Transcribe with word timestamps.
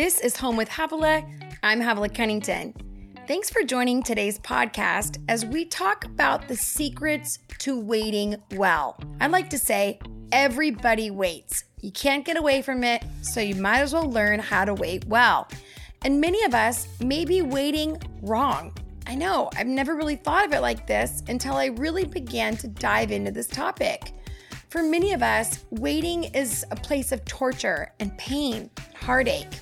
This 0.00 0.20
is 0.20 0.36
Home 0.36 0.56
with 0.56 0.68
Havilah. 0.68 1.24
I'm 1.64 1.80
Havilah 1.80 2.14
Cunnington. 2.14 2.72
Thanks 3.26 3.50
for 3.50 3.64
joining 3.64 4.00
today's 4.00 4.38
podcast 4.38 5.20
as 5.28 5.44
we 5.44 5.64
talk 5.64 6.04
about 6.04 6.46
the 6.46 6.54
secrets 6.54 7.40
to 7.58 7.80
waiting 7.80 8.36
well. 8.52 8.96
I 9.20 9.26
like 9.26 9.50
to 9.50 9.58
say 9.58 9.98
everybody 10.30 11.10
waits. 11.10 11.64
You 11.80 11.90
can't 11.90 12.24
get 12.24 12.36
away 12.36 12.62
from 12.62 12.84
it, 12.84 13.02
so 13.22 13.40
you 13.40 13.56
might 13.56 13.80
as 13.80 13.92
well 13.92 14.08
learn 14.08 14.38
how 14.38 14.64
to 14.64 14.72
wait 14.72 15.04
well. 15.06 15.48
And 16.04 16.20
many 16.20 16.44
of 16.44 16.54
us 16.54 16.86
may 17.00 17.24
be 17.24 17.42
waiting 17.42 18.00
wrong. 18.22 18.72
I 19.08 19.16
know, 19.16 19.50
I've 19.56 19.66
never 19.66 19.96
really 19.96 20.14
thought 20.14 20.46
of 20.46 20.52
it 20.52 20.60
like 20.60 20.86
this 20.86 21.24
until 21.28 21.54
I 21.54 21.66
really 21.66 22.04
began 22.04 22.56
to 22.58 22.68
dive 22.68 23.10
into 23.10 23.32
this 23.32 23.48
topic. 23.48 24.12
For 24.68 24.80
many 24.80 25.12
of 25.12 25.24
us, 25.24 25.64
waiting 25.70 26.22
is 26.22 26.64
a 26.70 26.76
place 26.76 27.10
of 27.10 27.24
torture 27.24 27.92
and 27.98 28.16
pain, 28.16 28.70
heartache, 28.94 29.58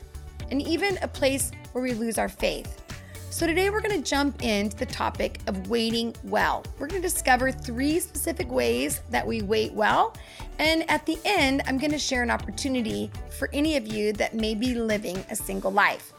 and 0.50 0.62
even 0.62 0.98
a 1.02 1.08
place 1.08 1.52
where 1.72 1.82
we 1.82 1.92
lose 1.94 2.18
our 2.18 2.28
faith. 2.28 2.82
So, 3.30 3.46
today 3.46 3.68
we're 3.68 3.82
going 3.82 4.02
to 4.02 4.08
jump 4.08 4.42
into 4.42 4.76
the 4.76 4.86
topic 4.86 5.40
of 5.46 5.68
waiting 5.68 6.14
well. 6.24 6.64
We're 6.78 6.86
going 6.86 7.02
to 7.02 7.08
discover 7.08 7.52
three 7.52 8.00
specific 8.00 8.50
ways 8.50 9.02
that 9.10 9.26
we 9.26 9.42
wait 9.42 9.72
well. 9.74 10.14
And 10.58 10.88
at 10.90 11.04
the 11.04 11.18
end, 11.24 11.62
I'm 11.66 11.76
going 11.76 11.90
to 11.90 11.98
share 11.98 12.22
an 12.22 12.30
opportunity 12.30 13.10
for 13.38 13.50
any 13.52 13.76
of 13.76 13.86
you 13.86 14.14
that 14.14 14.34
may 14.34 14.54
be 14.54 14.74
living 14.74 15.18
a 15.30 15.36
single 15.36 15.70
life. 15.70 16.14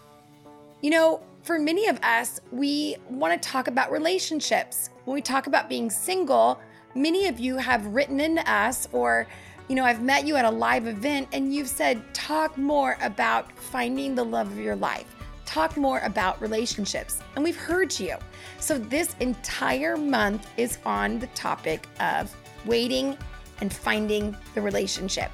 You 0.81 0.91
know, 0.91 1.21
for 1.41 1.57
many 1.57 1.87
of 1.87 1.97
us, 2.03 2.39
we 2.51 2.97
want 3.09 3.41
to 3.41 3.49
talk 3.49 3.67
about 3.67 3.91
relationships. 3.91 4.91
When 5.05 5.15
we 5.15 5.21
talk 5.21 5.47
about 5.47 5.69
being 5.69 5.89
single, 5.89 6.59
Many 6.97 7.27
of 7.27 7.39
you 7.39 7.57
have 7.57 7.85
written 7.85 8.19
in 8.19 8.37
to 8.37 8.51
us, 8.51 8.87
or, 8.91 9.27
you 9.67 9.75
know, 9.75 9.83
I've 9.83 10.01
met 10.01 10.25
you 10.25 10.35
at 10.37 10.45
a 10.45 10.49
live 10.49 10.87
event 10.87 11.27
and 11.33 11.53
you've 11.53 11.67
said, 11.67 12.01
talk 12.13 12.57
more 12.57 12.97
about 13.01 13.51
finding 13.51 14.15
the 14.15 14.23
love 14.23 14.49
of 14.51 14.57
your 14.57 14.75
life. 14.75 15.13
Talk 15.45 15.75
more 15.77 15.99
about 15.99 16.41
relationships. 16.41 17.19
And 17.35 17.43
we've 17.43 17.57
heard 17.57 17.97
you. 17.99 18.15
So, 18.59 18.77
this 18.77 19.15
entire 19.19 19.95
month 19.95 20.49
is 20.57 20.77
on 20.85 21.19
the 21.19 21.27
topic 21.27 21.87
of 21.99 22.35
waiting 22.65 23.17
and 23.61 23.71
finding 23.71 24.35
the 24.55 24.61
relationship. 24.61 25.31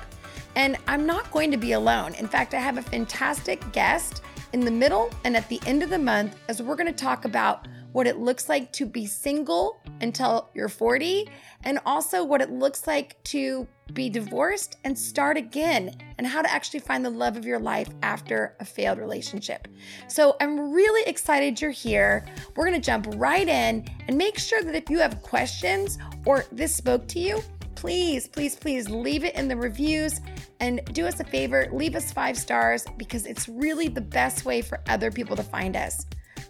And 0.55 0.77
I'm 0.87 1.05
not 1.05 1.31
going 1.31 1.49
to 1.51 1.57
be 1.57 1.71
alone. 1.71 2.13
In 2.15 2.27
fact, 2.27 2.53
I 2.53 2.59
have 2.59 2.77
a 2.77 2.81
fantastic 2.81 3.71
guest 3.71 4.21
in 4.53 4.59
the 4.59 4.71
middle 4.71 5.09
and 5.23 5.35
at 5.35 5.49
the 5.49 5.59
end 5.65 5.81
of 5.81 5.89
the 5.89 5.97
month 5.97 6.35
as 6.47 6.61
we're 6.61 6.75
going 6.75 6.87
to 6.87 6.93
talk 6.93 7.25
about 7.25 7.67
what 7.93 8.07
it 8.07 8.17
looks 8.17 8.49
like 8.49 8.71
to 8.73 8.85
be 8.85 9.05
single 9.05 9.79
until 10.01 10.49
you're 10.53 10.67
40, 10.67 11.29
and 11.63 11.79
also 11.85 12.23
what 12.23 12.41
it 12.41 12.51
looks 12.51 12.85
like 12.85 13.23
to 13.23 13.67
be 13.93 14.09
divorced 14.09 14.77
and 14.83 14.97
start 14.97 15.37
again, 15.37 15.95
and 16.17 16.27
how 16.27 16.41
to 16.41 16.51
actually 16.51 16.79
find 16.79 17.05
the 17.05 17.09
love 17.09 17.37
of 17.37 17.45
your 17.45 17.59
life 17.59 17.89
after 18.01 18.55
a 18.59 18.65
failed 18.65 18.97
relationship. 18.97 19.67
So 20.07 20.35
I'm 20.41 20.71
really 20.71 21.07
excited 21.09 21.61
you're 21.61 21.71
here. 21.71 22.25
We're 22.55 22.65
gonna 22.65 22.79
jump 22.79 23.07
right 23.15 23.47
in 23.47 23.85
and 24.07 24.17
make 24.17 24.37
sure 24.37 24.61
that 24.63 24.75
if 24.75 24.89
you 24.89 24.99
have 24.99 25.21
questions 25.21 25.97
or 26.25 26.45
this 26.51 26.75
spoke 26.75 27.07
to 27.09 27.19
you, 27.19 27.41
please, 27.75 28.27
please, 28.27 28.55
please 28.55 28.89
leave 28.89 29.23
it 29.23 29.35
in 29.35 29.47
the 29.47 29.57
reviews 29.57 30.21
and 30.59 30.81
do 30.93 31.05
us 31.05 31.19
a 31.19 31.25
favor, 31.25 31.67
leave 31.71 31.95
us 31.95 32.11
five 32.11 32.37
stars 32.37 32.85
because 32.97 33.25
it's 33.25 33.49
really 33.49 33.89
the 33.89 34.01
best 34.01 34.45
way 34.45 34.61
for 34.61 34.79
other 34.87 35.11
people 35.11 35.35
to 35.35 35.43
find 35.43 35.75
us. 35.75 36.05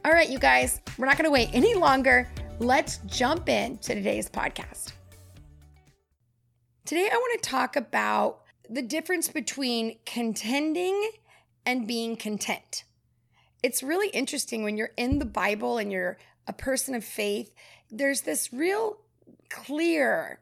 All 0.06 0.12
right, 0.12 0.30
you 0.30 0.38
guys, 0.38 0.82
we're 0.98 1.06
not 1.06 1.18
going 1.18 1.28
to 1.28 1.32
wait 1.32 1.50
any 1.54 1.76
longer. 1.76 2.28
Let's 2.60 2.98
jump 3.06 3.48
in 3.48 3.78
to 3.78 3.96
today's 3.96 4.30
podcast. 4.30 4.92
Today, 6.84 7.08
I 7.10 7.16
want 7.16 7.42
to 7.42 7.50
talk 7.50 7.78
about 7.78 8.42
the 8.70 8.82
difference 8.82 9.30
between 9.30 10.00
contending 10.06 11.10
and 11.66 11.88
being 11.88 12.18
content. 12.18 12.84
It's 13.64 13.82
really 13.82 14.10
interesting 14.10 14.66
when 14.66 14.76
you're 14.76 14.92
in 14.98 15.20
the 15.20 15.26
Bible 15.26 15.78
and 15.78 15.90
you're 15.90 16.18
a 16.48 16.54
person 16.54 16.96
of 16.96 17.06
faith, 17.06 17.54
there's 17.90 18.22
this 18.22 18.52
real 18.52 18.98
clear 19.50 20.40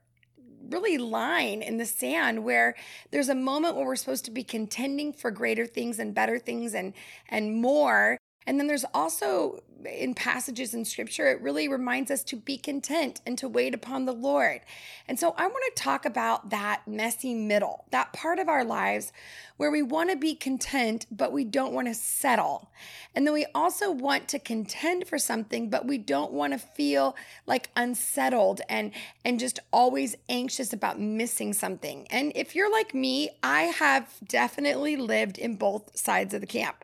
really 0.69 0.97
line 0.97 1.61
in 1.61 1.77
the 1.77 1.85
sand 1.85 2.43
where 2.43 2.75
there's 3.11 3.29
a 3.29 3.35
moment 3.35 3.75
where 3.75 3.85
we're 3.85 3.95
supposed 3.95 4.25
to 4.25 4.31
be 4.31 4.43
contending 4.43 5.13
for 5.13 5.29
greater 5.29 5.67
things 5.67 5.99
and 5.99 6.15
better 6.15 6.39
things 6.39 6.73
and 6.73 6.93
and 7.29 7.61
more 7.61 8.17
and 8.47 8.59
then 8.59 8.67
there's 8.67 8.85
also 8.93 9.61
in 9.85 10.13
passages 10.13 10.73
in 10.73 10.85
scripture, 10.85 11.27
it 11.27 11.41
really 11.41 11.67
reminds 11.67 12.11
us 12.11 12.23
to 12.23 12.35
be 12.35 12.57
content 12.57 13.21
and 13.25 13.37
to 13.37 13.47
wait 13.47 13.73
upon 13.73 14.05
the 14.05 14.13
Lord. 14.13 14.61
And 15.07 15.19
so 15.19 15.33
I 15.37 15.47
want 15.47 15.63
to 15.75 15.83
talk 15.83 16.05
about 16.05 16.49
that 16.49 16.87
messy 16.87 17.33
middle, 17.33 17.85
that 17.91 18.13
part 18.13 18.39
of 18.39 18.49
our 18.49 18.63
lives 18.63 19.11
where 19.57 19.71
we 19.71 19.81
want 19.81 20.09
to 20.09 20.15
be 20.15 20.35
content, 20.35 21.05
but 21.11 21.31
we 21.31 21.43
don't 21.43 21.73
want 21.73 21.87
to 21.87 21.93
settle. 21.93 22.71
And 23.13 23.25
then 23.25 23.33
we 23.33 23.45
also 23.53 23.91
want 23.91 24.27
to 24.29 24.39
contend 24.39 25.07
for 25.07 25.17
something, 25.17 25.69
but 25.69 25.85
we 25.85 25.97
don't 25.97 26.31
want 26.31 26.53
to 26.53 26.59
feel 26.59 27.15
like 27.45 27.69
unsettled 27.75 28.61
and, 28.69 28.91
and 29.23 29.39
just 29.39 29.59
always 29.71 30.15
anxious 30.29 30.73
about 30.73 30.99
missing 30.99 31.53
something. 31.53 32.07
And 32.09 32.31
if 32.35 32.55
you're 32.55 32.71
like 32.71 32.93
me, 32.93 33.31
I 33.43 33.63
have 33.63 34.07
definitely 34.27 34.95
lived 34.95 35.37
in 35.37 35.55
both 35.55 35.97
sides 35.97 36.33
of 36.33 36.41
the 36.41 36.47
camp. 36.47 36.83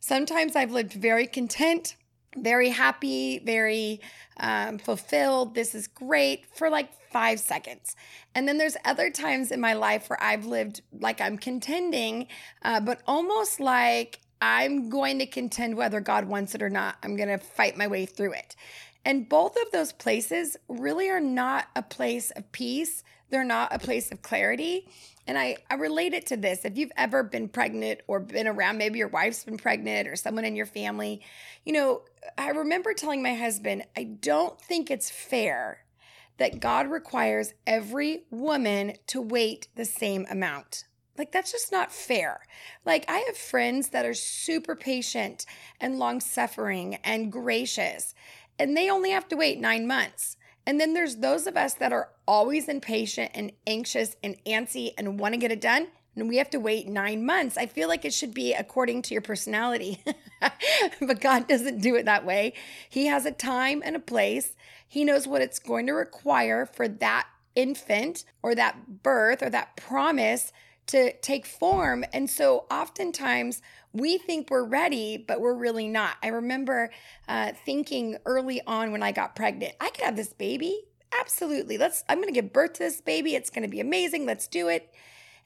Sometimes 0.00 0.56
I've 0.56 0.72
lived 0.72 0.94
very 0.94 1.26
content, 1.26 1.96
very 2.36 2.70
happy, 2.70 3.38
very 3.38 4.00
um, 4.38 4.78
fulfilled. 4.78 5.54
This 5.54 5.74
is 5.74 5.86
great 5.86 6.46
for 6.54 6.70
like 6.70 6.90
five 7.10 7.38
seconds. 7.38 7.96
And 8.34 8.48
then 8.48 8.58
there's 8.58 8.76
other 8.84 9.10
times 9.10 9.50
in 9.50 9.60
my 9.60 9.74
life 9.74 10.08
where 10.08 10.22
I've 10.22 10.46
lived 10.46 10.80
like 10.98 11.20
I'm 11.20 11.36
contending, 11.36 12.28
uh, 12.62 12.80
but 12.80 13.02
almost 13.06 13.60
like 13.60 14.20
I'm 14.40 14.88
going 14.88 15.18
to 15.18 15.26
contend 15.26 15.76
whether 15.76 16.00
God 16.00 16.24
wants 16.24 16.54
it 16.54 16.62
or 16.62 16.70
not. 16.70 16.96
I'm 17.02 17.16
going 17.16 17.28
to 17.28 17.38
fight 17.38 17.76
my 17.76 17.86
way 17.86 18.06
through 18.06 18.32
it. 18.32 18.56
And 19.04 19.28
both 19.28 19.56
of 19.56 19.70
those 19.72 19.92
places 19.92 20.56
really 20.68 21.10
are 21.10 21.20
not 21.20 21.66
a 21.74 21.82
place 21.82 22.30
of 22.32 22.50
peace. 22.52 23.02
They're 23.30 23.44
not 23.44 23.74
a 23.74 23.78
place 23.78 24.10
of 24.12 24.22
clarity. 24.22 24.88
And 25.30 25.38
I, 25.38 25.58
I 25.70 25.74
relate 25.74 26.12
it 26.12 26.26
to 26.26 26.36
this. 26.36 26.64
If 26.64 26.76
you've 26.76 26.90
ever 26.96 27.22
been 27.22 27.48
pregnant 27.48 28.00
or 28.08 28.18
been 28.18 28.48
around, 28.48 28.78
maybe 28.78 28.98
your 28.98 29.06
wife's 29.06 29.44
been 29.44 29.58
pregnant 29.58 30.08
or 30.08 30.16
someone 30.16 30.44
in 30.44 30.56
your 30.56 30.66
family, 30.66 31.22
you 31.64 31.72
know, 31.72 32.02
I 32.36 32.48
remember 32.48 32.94
telling 32.94 33.22
my 33.22 33.34
husband, 33.34 33.84
I 33.96 34.02
don't 34.02 34.60
think 34.60 34.90
it's 34.90 35.08
fair 35.08 35.84
that 36.38 36.58
God 36.58 36.90
requires 36.90 37.54
every 37.64 38.24
woman 38.32 38.94
to 39.06 39.20
wait 39.20 39.68
the 39.76 39.84
same 39.84 40.26
amount. 40.28 40.86
Like, 41.16 41.30
that's 41.30 41.52
just 41.52 41.70
not 41.70 41.92
fair. 41.92 42.40
Like, 42.84 43.04
I 43.06 43.18
have 43.28 43.36
friends 43.36 43.90
that 43.90 44.04
are 44.04 44.14
super 44.14 44.74
patient 44.74 45.46
and 45.80 46.00
long 46.00 46.18
suffering 46.18 46.96
and 47.04 47.30
gracious, 47.30 48.16
and 48.58 48.76
they 48.76 48.90
only 48.90 49.10
have 49.10 49.28
to 49.28 49.36
wait 49.36 49.60
nine 49.60 49.86
months. 49.86 50.36
And 50.66 50.80
then 50.80 50.94
there's 50.94 51.16
those 51.16 51.46
of 51.46 51.56
us 51.56 51.74
that 51.74 51.92
are 51.92 52.10
always 52.28 52.68
impatient 52.68 53.32
and 53.34 53.52
anxious 53.66 54.16
and 54.22 54.36
antsy 54.44 54.92
and 54.96 55.18
want 55.18 55.34
to 55.34 55.40
get 55.40 55.52
it 55.52 55.60
done. 55.60 55.88
And 56.16 56.28
we 56.28 56.36
have 56.36 56.50
to 56.50 56.58
wait 56.58 56.88
nine 56.88 57.24
months. 57.24 57.56
I 57.56 57.66
feel 57.66 57.88
like 57.88 58.04
it 58.04 58.12
should 58.12 58.34
be 58.34 58.52
according 58.52 59.02
to 59.02 59.14
your 59.14 59.22
personality. 59.22 60.02
but 61.00 61.20
God 61.20 61.48
doesn't 61.48 61.80
do 61.80 61.94
it 61.94 62.04
that 62.04 62.26
way. 62.26 62.52
He 62.88 63.06
has 63.06 63.24
a 63.24 63.30
time 63.30 63.82
and 63.84 63.96
a 63.96 64.00
place. 64.00 64.54
He 64.86 65.04
knows 65.04 65.26
what 65.26 65.42
it's 65.42 65.58
going 65.58 65.86
to 65.86 65.92
require 65.92 66.66
for 66.66 66.88
that 66.88 67.26
infant 67.54 68.24
or 68.42 68.54
that 68.54 69.02
birth 69.02 69.42
or 69.42 69.50
that 69.50 69.76
promise 69.76 70.52
to 70.90 71.12
take 71.18 71.46
form. 71.46 72.04
And 72.12 72.28
so 72.28 72.66
oftentimes 72.70 73.62
we 73.92 74.18
think 74.18 74.50
we're 74.50 74.64
ready, 74.64 75.16
but 75.16 75.40
we're 75.40 75.54
really 75.54 75.88
not. 75.88 76.16
I 76.22 76.28
remember 76.28 76.90
uh, 77.28 77.52
thinking 77.64 78.18
early 78.24 78.60
on 78.66 78.92
when 78.92 79.02
I 79.02 79.12
got 79.12 79.36
pregnant, 79.36 79.74
I 79.80 79.90
could 79.90 80.04
have 80.04 80.16
this 80.16 80.32
baby. 80.32 80.82
Absolutely. 81.18 81.78
Let's, 81.78 82.04
I'm 82.08 82.18
going 82.18 82.32
to 82.32 82.40
give 82.40 82.52
birth 82.52 82.74
to 82.74 82.80
this 82.80 83.00
baby. 83.00 83.34
It's 83.34 83.50
going 83.50 83.62
to 83.62 83.68
be 83.68 83.80
amazing. 83.80 84.26
Let's 84.26 84.46
do 84.46 84.68
it. 84.68 84.92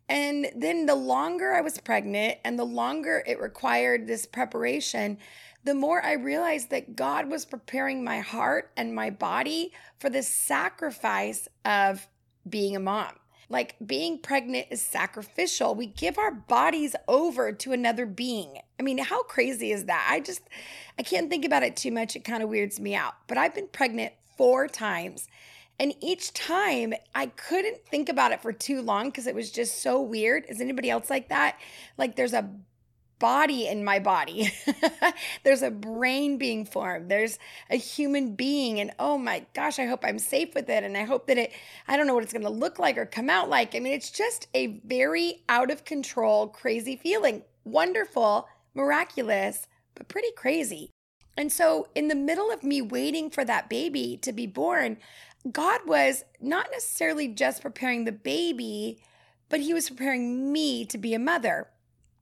And 0.08 0.48
then 0.54 0.86
the 0.86 0.94
longer 0.94 1.52
I 1.52 1.62
was 1.62 1.78
pregnant 1.78 2.38
and 2.44 2.58
the 2.58 2.64
longer 2.64 3.22
it 3.26 3.40
required 3.40 4.06
this 4.06 4.26
preparation, 4.26 5.18
the 5.64 5.74
more 5.74 6.04
I 6.04 6.12
realized 6.12 6.70
that 6.70 6.94
God 6.94 7.30
was 7.30 7.46
preparing 7.46 8.04
my 8.04 8.20
heart 8.20 8.70
and 8.76 8.94
my 8.94 9.08
body 9.08 9.72
for 9.98 10.10
the 10.10 10.22
sacrifice 10.22 11.48
of 11.64 12.06
being 12.48 12.76
a 12.76 12.80
mom. 12.80 13.14
Like 13.48 13.76
being 13.84 14.18
pregnant 14.18 14.66
is 14.70 14.82
sacrificial. 14.82 15.74
We 15.74 15.86
give 15.86 16.18
our 16.18 16.32
bodies 16.32 16.96
over 17.08 17.52
to 17.52 17.72
another 17.72 18.06
being. 18.06 18.58
I 18.78 18.82
mean, 18.82 18.98
how 18.98 19.22
crazy 19.22 19.70
is 19.72 19.84
that? 19.86 20.08
I 20.10 20.20
just, 20.20 20.42
I 20.98 21.02
can't 21.02 21.30
think 21.30 21.44
about 21.44 21.62
it 21.62 21.76
too 21.76 21.90
much. 21.90 22.16
It 22.16 22.24
kind 22.24 22.42
of 22.42 22.48
weirds 22.48 22.80
me 22.80 22.94
out. 22.94 23.14
But 23.26 23.38
I've 23.38 23.54
been 23.54 23.68
pregnant 23.68 24.12
four 24.36 24.68
times. 24.68 25.28
And 25.78 25.94
each 26.00 26.32
time 26.32 26.94
I 27.14 27.26
couldn't 27.26 27.84
think 27.86 28.08
about 28.08 28.32
it 28.32 28.40
for 28.40 28.52
too 28.52 28.80
long 28.80 29.06
because 29.06 29.26
it 29.26 29.34
was 29.34 29.50
just 29.50 29.82
so 29.82 30.00
weird. 30.00 30.44
Is 30.48 30.60
anybody 30.60 30.88
else 30.88 31.10
like 31.10 31.28
that? 31.30 31.58
Like 31.98 32.16
there's 32.16 32.32
a 32.32 32.48
body 33.18 33.66
in 33.66 33.84
my 33.84 33.98
body. 33.98 34.52
There's 35.44 35.62
a 35.62 35.70
brain 35.70 36.36
being 36.36 36.64
formed. 36.64 37.10
There's 37.10 37.38
a 37.70 37.76
human 37.76 38.34
being. 38.34 38.80
And 38.80 38.92
oh 38.98 39.18
my 39.18 39.46
gosh, 39.54 39.78
I 39.78 39.86
hope 39.86 40.04
I'm 40.04 40.18
safe 40.18 40.54
with 40.54 40.68
it. 40.68 40.84
And 40.84 40.96
I 40.96 41.04
hope 41.04 41.26
that 41.26 41.38
it, 41.38 41.52
I 41.88 41.96
don't 41.96 42.06
know 42.06 42.14
what 42.14 42.22
it's 42.22 42.32
going 42.32 42.42
to 42.44 42.50
look 42.50 42.78
like 42.78 42.98
or 42.98 43.06
come 43.06 43.30
out 43.30 43.48
like. 43.48 43.74
I 43.74 43.80
mean, 43.80 43.92
it's 43.92 44.10
just 44.10 44.48
a 44.54 44.80
very 44.84 45.42
out 45.48 45.70
of 45.70 45.84
control, 45.84 46.48
crazy 46.48 46.96
feeling. 46.96 47.42
Wonderful, 47.64 48.48
miraculous, 48.74 49.66
but 49.94 50.08
pretty 50.08 50.32
crazy. 50.36 50.90
And 51.36 51.50
so, 51.50 51.88
in 51.94 52.08
the 52.08 52.14
middle 52.14 52.52
of 52.52 52.62
me 52.62 52.80
waiting 52.80 53.28
for 53.28 53.44
that 53.44 53.68
baby 53.68 54.18
to 54.22 54.32
be 54.32 54.46
born, 54.46 54.98
God 55.50 55.80
was 55.86 56.24
not 56.40 56.68
necessarily 56.70 57.28
just 57.28 57.62
preparing 57.62 58.04
the 58.04 58.12
baby, 58.12 59.02
but 59.48 59.60
He 59.60 59.74
was 59.74 59.88
preparing 59.88 60.52
me 60.52 60.84
to 60.86 60.96
be 60.96 61.12
a 61.12 61.18
mother. 61.18 61.68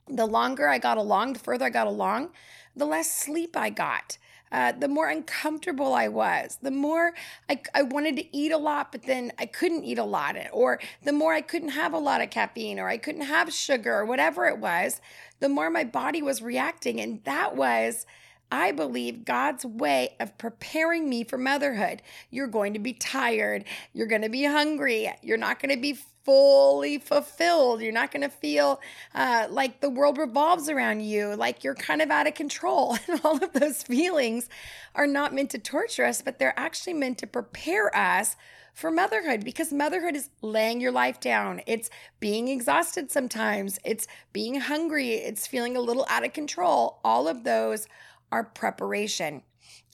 The 0.08 0.26
longer 0.26 0.68
I 0.68 0.78
got 0.78 0.98
along, 0.98 1.34
the 1.34 1.38
further 1.38 1.66
I 1.66 1.70
got 1.70 1.86
along, 1.86 2.30
the 2.74 2.86
less 2.86 3.10
sleep 3.14 3.56
I 3.56 3.70
got. 3.70 4.18
Uh, 4.50 4.70
the 4.72 4.88
more 4.88 5.08
uncomfortable 5.08 5.94
I 5.94 6.08
was, 6.08 6.58
the 6.60 6.70
more 6.70 7.14
I, 7.48 7.62
I 7.74 7.82
wanted 7.82 8.16
to 8.16 8.36
eat 8.36 8.52
a 8.52 8.58
lot, 8.58 8.92
but 8.92 9.04
then 9.04 9.32
I 9.38 9.46
couldn't 9.46 9.84
eat 9.84 9.96
a 9.96 10.04
lot, 10.04 10.36
or 10.52 10.78
the 11.02 11.12
more 11.12 11.32
I 11.32 11.40
couldn't 11.40 11.70
have 11.70 11.94
a 11.94 11.98
lot 11.98 12.20
of 12.20 12.28
caffeine, 12.28 12.78
or 12.78 12.86
I 12.86 12.98
couldn't 12.98 13.22
have 13.22 13.50
sugar, 13.54 13.94
or 13.94 14.04
whatever 14.04 14.46
it 14.46 14.58
was, 14.58 15.00
the 15.40 15.48
more 15.48 15.70
my 15.70 15.84
body 15.84 16.20
was 16.20 16.42
reacting. 16.42 17.00
And 17.00 17.24
that 17.24 17.56
was 17.56 18.04
I 18.52 18.70
believe 18.70 19.24
God's 19.24 19.64
way 19.64 20.14
of 20.20 20.36
preparing 20.36 21.08
me 21.08 21.24
for 21.24 21.38
motherhood. 21.38 22.02
You're 22.28 22.46
going 22.46 22.74
to 22.74 22.78
be 22.78 22.92
tired. 22.92 23.64
You're 23.94 24.06
going 24.06 24.20
to 24.20 24.28
be 24.28 24.44
hungry. 24.44 25.10
You're 25.22 25.38
not 25.38 25.58
going 25.58 25.74
to 25.74 25.80
be 25.80 25.98
fully 26.24 26.98
fulfilled. 26.98 27.80
You're 27.80 27.92
not 27.92 28.12
going 28.12 28.22
to 28.22 28.28
feel 28.28 28.80
uh, 29.14 29.46
like 29.50 29.80
the 29.80 29.90
world 29.90 30.18
revolves 30.18 30.68
around 30.68 31.00
you, 31.00 31.34
like 31.34 31.64
you're 31.64 31.74
kind 31.74 32.00
of 32.02 32.10
out 32.10 32.26
of 32.26 32.34
control. 32.34 32.96
And 33.08 33.20
all 33.24 33.42
of 33.42 33.52
those 33.52 33.82
feelings 33.82 34.48
are 34.94 35.06
not 35.06 35.34
meant 35.34 35.50
to 35.50 35.58
torture 35.58 36.04
us, 36.04 36.22
but 36.22 36.38
they're 36.38 36.58
actually 36.58 36.94
meant 36.94 37.18
to 37.18 37.26
prepare 37.26 37.94
us 37.94 38.36
for 38.72 38.90
motherhood 38.90 39.44
because 39.44 39.72
motherhood 39.72 40.16
is 40.16 40.30
laying 40.40 40.80
your 40.80 40.92
life 40.92 41.20
down. 41.20 41.60
It's 41.66 41.90
being 42.20 42.48
exhausted 42.48 43.10
sometimes, 43.10 43.78
it's 43.84 44.06
being 44.32 44.60
hungry, 44.60 45.10
it's 45.14 45.46
feeling 45.46 45.76
a 45.76 45.80
little 45.80 46.06
out 46.08 46.24
of 46.24 46.32
control. 46.32 47.00
All 47.04 47.28
of 47.28 47.44
those 47.44 47.86
are 48.30 48.44
preparation. 48.44 49.42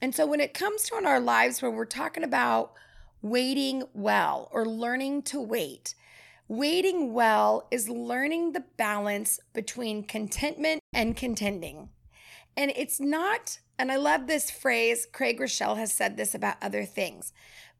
And 0.00 0.14
so 0.14 0.26
when 0.26 0.40
it 0.40 0.54
comes 0.54 0.84
to 0.84 0.98
in 0.98 1.06
our 1.06 1.20
lives 1.20 1.60
where 1.60 1.70
we're 1.70 1.84
talking 1.84 2.22
about 2.22 2.72
waiting 3.20 3.82
well 3.94 4.48
or 4.52 4.64
learning 4.64 5.22
to 5.22 5.40
wait, 5.40 5.94
waiting 6.49 7.12
well 7.12 7.69
is 7.71 7.89
learning 7.89 8.53
the 8.53 8.65
balance 8.77 9.39
between 9.53 10.03
contentment 10.03 10.81
and 10.93 11.17
contending. 11.17 11.91
And 12.56 12.73
it's 12.75 12.99
not, 12.99 13.59
and 13.79 13.93
I 13.93 13.97
love 13.97 14.27
this 14.27 14.50
phrase, 14.50 15.06
Craig 15.12 15.39
Groeschel 15.39 15.77
has 15.77 15.93
said 15.93 16.17
this 16.17 16.35
about 16.35 16.56
other 16.62 16.85
things, 16.85 17.33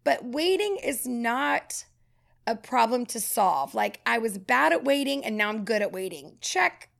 but 0.05 0.25
waiting 0.25 0.77
is 0.83 1.07
not 1.07 1.85
a 2.47 2.55
problem 2.55 3.07
to 3.07 3.21
solve. 3.21 3.75
Like 3.75 4.01
I 4.07 4.19
was 4.19 4.39
bad 4.39 4.73
at 4.73 4.85
waiting 4.85 5.25
and 5.25 5.37
now 5.37 5.49
I'm 5.49 5.65
good 5.65 5.83
at 5.83 5.93
waiting. 5.93 6.37
Check, 6.41 6.91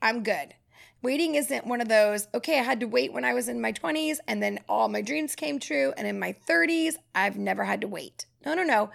I'm 0.00 0.22
good. 0.22 0.54
Waiting 1.02 1.34
isn't 1.34 1.66
one 1.66 1.80
of 1.80 1.88
those, 1.88 2.26
okay, 2.34 2.58
I 2.58 2.62
had 2.62 2.80
to 2.80 2.86
wait 2.86 3.12
when 3.12 3.24
I 3.24 3.34
was 3.34 3.48
in 3.48 3.60
my 3.60 3.72
20s 3.72 4.16
and 4.26 4.42
then 4.42 4.60
all 4.68 4.88
my 4.88 5.02
dreams 5.02 5.36
came 5.36 5.58
true. 5.58 5.92
And 5.96 6.06
in 6.06 6.18
my 6.18 6.34
30s, 6.48 6.94
I've 7.14 7.36
never 7.36 7.64
had 7.64 7.80
to 7.82 7.88
wait. 7.88 8.26
No, 8.44 8.54
no, 8.54 8.62
no. 8.62 8.90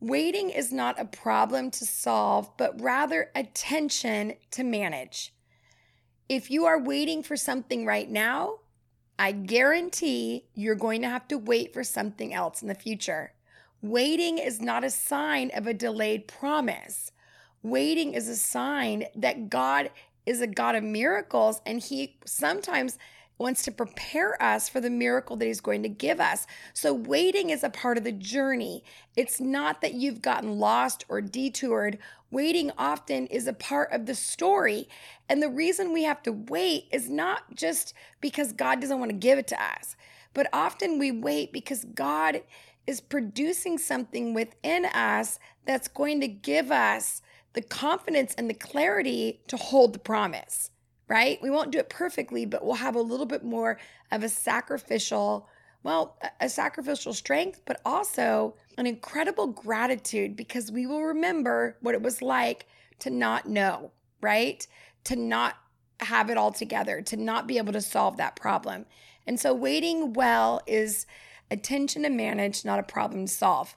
Waiting 0.00 0.50
is 0.50 0.72
not 0.72 1.00
a 1.00 1.04
problem 1.04 1.70
to 1.70 1.84
solve, 1.86 2.50
but 2.56 2.80
rather 2.80 3.30
a 3.34 3.44
tension 3.44 4.34
to 4.50 4.62
manage. 4.62 5.32
If 6.28 6.50
you 6.50 6.64
are 6.66 6.80
waiting 6.80 7.22
for 7.22 7.36
something 7.36 7.86
right 7.86 8.10
now, 8.10 8.60
I 9.18 9.32
guarantee 9.32 10.46
you're 10.54 10.74
going 10.74 11.02
to 11.02 11.08
have 11.08 11.28
to 11.28 11.38
wait 11.38 11.72
for 11.72 11.84
something 11.84 12.34
else 12.34 12.62
in 12.62 12.68
the 12.68 12.74
future. 12.74 13.32
Waiting 13.80 14.38
is 14.38 14.60
not 14.60 14.84
a 14.84 14.90
sign 14.90 15.50
of 15.54 15.66
a 15.66 15.74
delayed 15.74 16.26
promise. 16.26 17.12
Waiting 17.62 18.14
is 18.14 18.28
a 18.28 18.36
sign 18.36 19.04
that 19.14 19.50
God 19.50 19.90
is 20.26 20.40
a 20.40 20.46
God 20.46 20.74
of 20.74 20.82
miracles, 20.82 21.60
and 21.66 21.80
He 21.80 22.16
sometimes 22.24 22.98
wants 23.38 23.62
to 23.64 23.72
prepare 23.72 24.40
us 24.42 24.68
for 24.68 24.80
the 24.80 24.90
miracle 24.90 25.36
that 25.36 25.46
He's 25.46 25.60
going 25.60 25.82
to 25.82 25.88
give 25.88 26.20
us. 26.20 26.46
So, 26.72 26.92
waiting 26.92 27.50
is 27.50 27.64
a 27.64 27.70
part 27.70 27.98
of 27.98 28.04
the 28.04 28.12
journey. 28.12 28.84
It's 29.16 29.40
not 29.40 29.80
that 29.80 29.94
you've 29.94 30.22
gotten 30.22 30.58
lost 30.58 31.04
or 31.08 31.20
detoured. 31.20 31.98
Waiting 32.30 32.70
often 32.76 33.26
is 33.28 33.46
a 33.46 33.52
part 33.52 33.92
of 33.92 34.06
the 34.06 34.14
story. 34.14 34.88
And 35.28 35.42
the 35.42 35.48
reason 35.48 35.92
we 35.92 36.04
have 36.04 36.22
to 36.24 36.32
wait 36.32 36.86
is 36.92 37.08
not 37.08 37.54
just 37.54 37.94
because 38.20 38.52
God 38.52 38.80
doesn't 38.80 38.98
want 38.98 39.10
to 39.10 39.16
give 39.16 39.38
it 39.38 39.46
to 39.48 39.62
us, 39.62 39.96
but 40.32 40.48
often 40.52 40.98
we 40.98 41.10
wait 41.10 41.52
because 41.52 41.84
God 41.84 42.42
is 42.86 43.00
producing 43.00 43.78
something 43.78 44.34
within 44.34 44.84
us 44.84 45.38
that's 45.64 45.88
going 45.88 46.20
to 46.20 46.28
give 46.28 46.70
us 46.70 47.22
the 47.54 47.62
confidence 47.62 48.34
and 48.36 48.50
the 48.50 48.54
clarity 48.54 49.40
to 49.46 49.56
hold 49.56 49.92
the 49.92 49.98
promise, 49.98 50.70
right? 51.08 51.38
We 51.42 51.50
won't 51.50 51.70
do 51.70 51.78
it 51.78 51.88
perfectly, 51.88 52.46
but 52.46 52.64
we'll 52.64 52.74
have 52.76 52.96
a 52.96 53.00
little 53.00 53.26
bit 53.26 53.44
more 53.44 53.78
of 54.10 54.22
a 54.22 54.28
sacrificial, 54.28 55.48
well, 55.82 56.18
a 56.40 56.48
sacrificial 56.48 57.12
strength, 57.12 57.60
but 57.66 57.80
also 57.84 58.54
an 58.78 58.86
incredible 58.86 59.48
gratitude 59.48 60.36
because 60.36 60.72
we 60.72 60.86
will 60.86 61.02
remember 61.02 61.76
what 61.80 61.94
it 61.94 62.02
was 62.02 62.22
like 62.22 62.66
to 63.00 63.10
not 63.10 63.46
know, 63.46 63.90
right? 64.20 64.66
To 65.04 65.16
not 65.16 65.56
have 66.00 66.30
it 66.30 66.38
all 66.38 66.52
together, 66.52 67.02
to 67.02 67.16
not 67.16 67.46
be 67.46 67.58
able 67.58 67.72
to 67.72 67.80
solve 67.80 68.16
that 68.16 68.36
problem. 68.36 68.86
And 69.26 69.38
so 69.38 69.54
waiting 69.54 70.12
well 70.12 70.60
is 70.66 71.06
attention 71.50 72.02
to 72.02 72.10
manage, 72.10 72.64
not 72.64 72.78
a 72.78 72.84
problem 72.84 73.26
to 73.26 73.32
solve. 73.32 73.76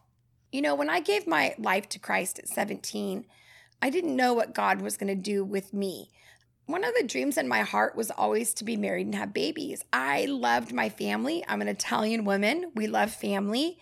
You 0.52 0.62
know, 0.62 0.76
when 0.76 0.90
I 0.90 1.00
gave 1.00 1.28
my 1.28 1.56
life 1.58 1.90
to 1.90 2.00
Christ 2.00 2.40
at 2.40 2.48
17, 2.48 3.26
I 3.82 3.90
didn't 3.90 4.16
know 4.16 4.34
what 4.34 4.56
God 4.56 4.82
was 4.82 4.98
going 4.98 5.10
to 5.10 5.22
do 5.22 5.44
with 5.44 5.74
me. 5.74 6.10
One 6.68 6.84
of 6.84 6.94
the 6.96 7.08
dreams 7.08 7.38
in 7.38 7.48
my 7.48 7.62
heart 7.62 7.96
was 7.96 8.12
always 8.12 8.54
to 8.56 8.66
be 8.66 8.76
married 8.76 9.06
and 9.06 9.16
have 9.16 9.34
babies. 9.34 9.86
I 9.94 10.26
loved 10.26 10.74
my 10.74 10.90
family. 10.90 11.42
I'm 11.48 11.62
an 11.62 11.70
Italian 11.70 12.26
woman. 12.26 12.74
We 12.76 12.88
love 12.88 13.10
family. 13.10 13.80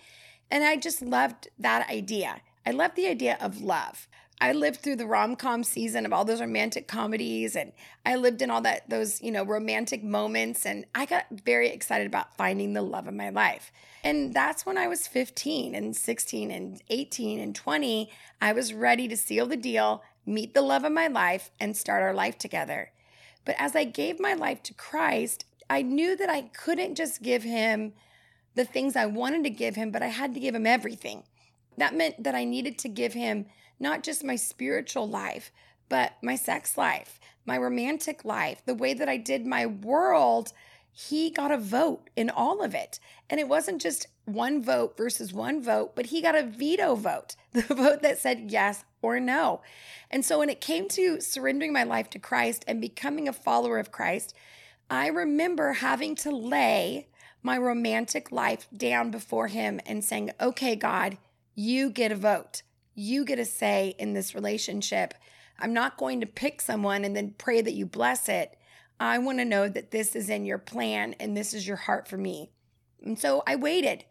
And 0.51 0.63
I 0.63 0.75
just 0.75 1.01
loved 1.01 1.47
that 1.57 1.89
idea. 1.89 2.41
I 2.63 2.69
loved 2.69 2.95
the 2.95 3.07
idea 3.07 3.39
of 3.41 3.59
love. 3.59 4.07
I 4.39 4.51
lived 4.51 4.81
through 4.81 4.97
the 4.97 5.07
rom-com 5.07 5.63
season 5.63 6.05
of 6.05 6.13
all 6.13 6.25
those 6.25 6.41
romantic 6.41 6.87
comedies 6.87 7.55
and 7.55 7.71
I 8.05 8.17
lived 8.17 8.43
in 8.43 8.51
all 8.51 8.61
that 8.61 8.87
those, 8.87 9.19
you 9.19 9.31
know, 9.31 9.43
romantic 9.43 10.03
moments 10.03 10.63
and 10.63 10.85
I 10.93 11.07
got 11.07 11.25
very 11.31 11.69
excited 11.69 12.05
about 12.05 12.37
finding 12.37 12.73
the 12.73 12.83
love 12.83 13.07
of 13.07 13.15
my 13.15 13.29
life. 13.29 13.71
And 14.03 14.31
that's 14.31 14.63
when 14.63 14.77
I 14.77 14.87
was 14.87 15.07
15 15.07 15.73
and 15.73 15.95
16 15.95 16.51
and 16.51 16.83
18 16.89 17.39
and 17.39 17.55
20, 17.55 18.11
I 18.39 18.53
was 18.53 18.73
ready 18.73 19.07
to 19.07 19.17
seal 19.17 19.47
the 19.47 19.57
deal, 19.57 20.03
meet 20.25 20.53
the 20.53 20.61
love 20.61 20.83
of 20.83 20.91
my 20.91 21.07
life 21.07 21.51
and 21.59 21.75
start 21.75 22.03
our 22.03 22.13
life 22.13 22.37
together. 22.37 22.91
But 23.45 23.55
as 23.59 23.75
I 23.75 23.83
gave 23.83 24.19
my 24.19 24.33
life 24.33 24.63
to 24.63 24.73
Christ, 24.73 25.45
I 25.69 25.81
knew 25.81 26.15
that 26.15 26.29
I 26.29 26.43
couldn't 26.43 26.95
just 26.95 27.21
give 27.21 27.43
him 27.43 27.93
the 28.55 28.65
things 28.65 28.95
I 28.95 29.05
wanted 29.05 29.43
to 29.43 29.49
give 29.49 29.75
him, 29.75 29.91
but 29.91 30.01
I 30.01 30.07
had 30.07 30.33
to 30.33 30.39
give 30.39 30.55
him 30.55 30.65
everything. 30.65 31.23
That 31.77 31.95
meant 31.95 32.23
that 32.23 32.35
I 32.35 32.45
needed 32.45 32.77
to 32.79 32.89
give 32.89 33.13
him 33.13 33.45
not 33.79 34.03
just 34.03 34.23
my 34.23 34.35
spiritual 34.35 35.07
life, 35.07 35.51
but 35.89 36.13
my 36.21 36.35
sex 36.35 36.77
life, 36.77 37.19
my 37.45 37.57
romantic 37.57 38.25
life, 38.25 38.61
the 38.65 38.73
way 38.73 38.93
that 38.93 39.09
I 39.09 39.17
did 39.17 39.45
my 39.45 39.65
world. 39.65 40.53
He 40.97 41.29
got 41.29 41.51
a 41.51 41.57
vote 41.57 42.09
in 42.15 42.29
all 42.29 42.63
of 42.63 42.73
it. 42.73 42.99
And 43.29 43.39
it 43.39 43.49
wasn't 43.49 43.81
just 43.81 44.07
one 44.23 44.63
vote 44.63 44.95
versus 44.95 45.33
one 45.33 45.61
vote, 45.61 45.95
but 45.95 46.07
he 46.07 46.21
got 46.21 46.35
a 46.35 46.43
veto 46.43 46.95
vote, 46.95 47.35
the 47.53 47.61
vote 47.61 48.01
that 48.01 48.17
said 48.17 48.49
yes 48.49 48.83
or 49.01 49.19
no. 49.19 49.61
And 50.09 50.23
so 50.23 50.39
when 50.39 50.49
it 50.49 50.61
came 50.61 50.87
to 50.89 51.19
surrendering 51.19 51.73
my 51.73 51.83
life 51.83 52.09
to 52.11 52.19
Christ 52.19 52.63
and 52.67 52.79
becoming 52.79 53.27
a 53.27 53.33
follower 53.33 53.77
of 53.77 53.91
Christ, 53.91 54.33
I 54.89 55.07
remember 55.07 55.73
having 55.73 56.15
to 56.17 56.31
lay 56.31 57.09
my 57.43 57.57
romantic 57.57 58.31
life 58.31 58.67
down 58.75 59.11
before 59.11 59.47
him 59.47 59.79
and 59.85 60.03
saying, 60.03 60.31
okay, 60.39 60.75
God, 60.75 61.17
you 61.53 61.89
get 61.89 62.11
a 62.11 62.15
vote 62.15 62.63
you 62.95 63.25
get 63.25 63.39
a 63.39 63.45
say 63.45 63.93
in 63.99 64.13
this 64.13 64.33
relationship. 64.33 65.13
I'm 65.59 65.73
not 65.73 65.97
going 65.97 66.21
to 66.21 66.25
pick 66.25 66.61
someone 66.61 67.03
and 67.03 67.15
then 67.15 67.35
pray 67.37 67.61
that 67.61 67.73
you 67.73 67.85
bless 67.85 68.27
it. 68.29 68.57
I 68.99 69.17
want 69.17 69.39
to 69.39 69.45
know 69.45 69.67
that 69.67 69.91
this 69.91 70.15
is 70.15 70.29
in 70.29 70.45
your 70.45 70.57
plan 70.57 71.15
and 71.19 71.35
this 71.35 71.53
is 71.53 71.67
your 71.67 71.77
heart 71.77 72.07
for 72.07 72.17
me. 72.17 72.51
And 73.03 73.19
so 73.19 73.43
I 73.45 73.55
waited. 73.55 74.05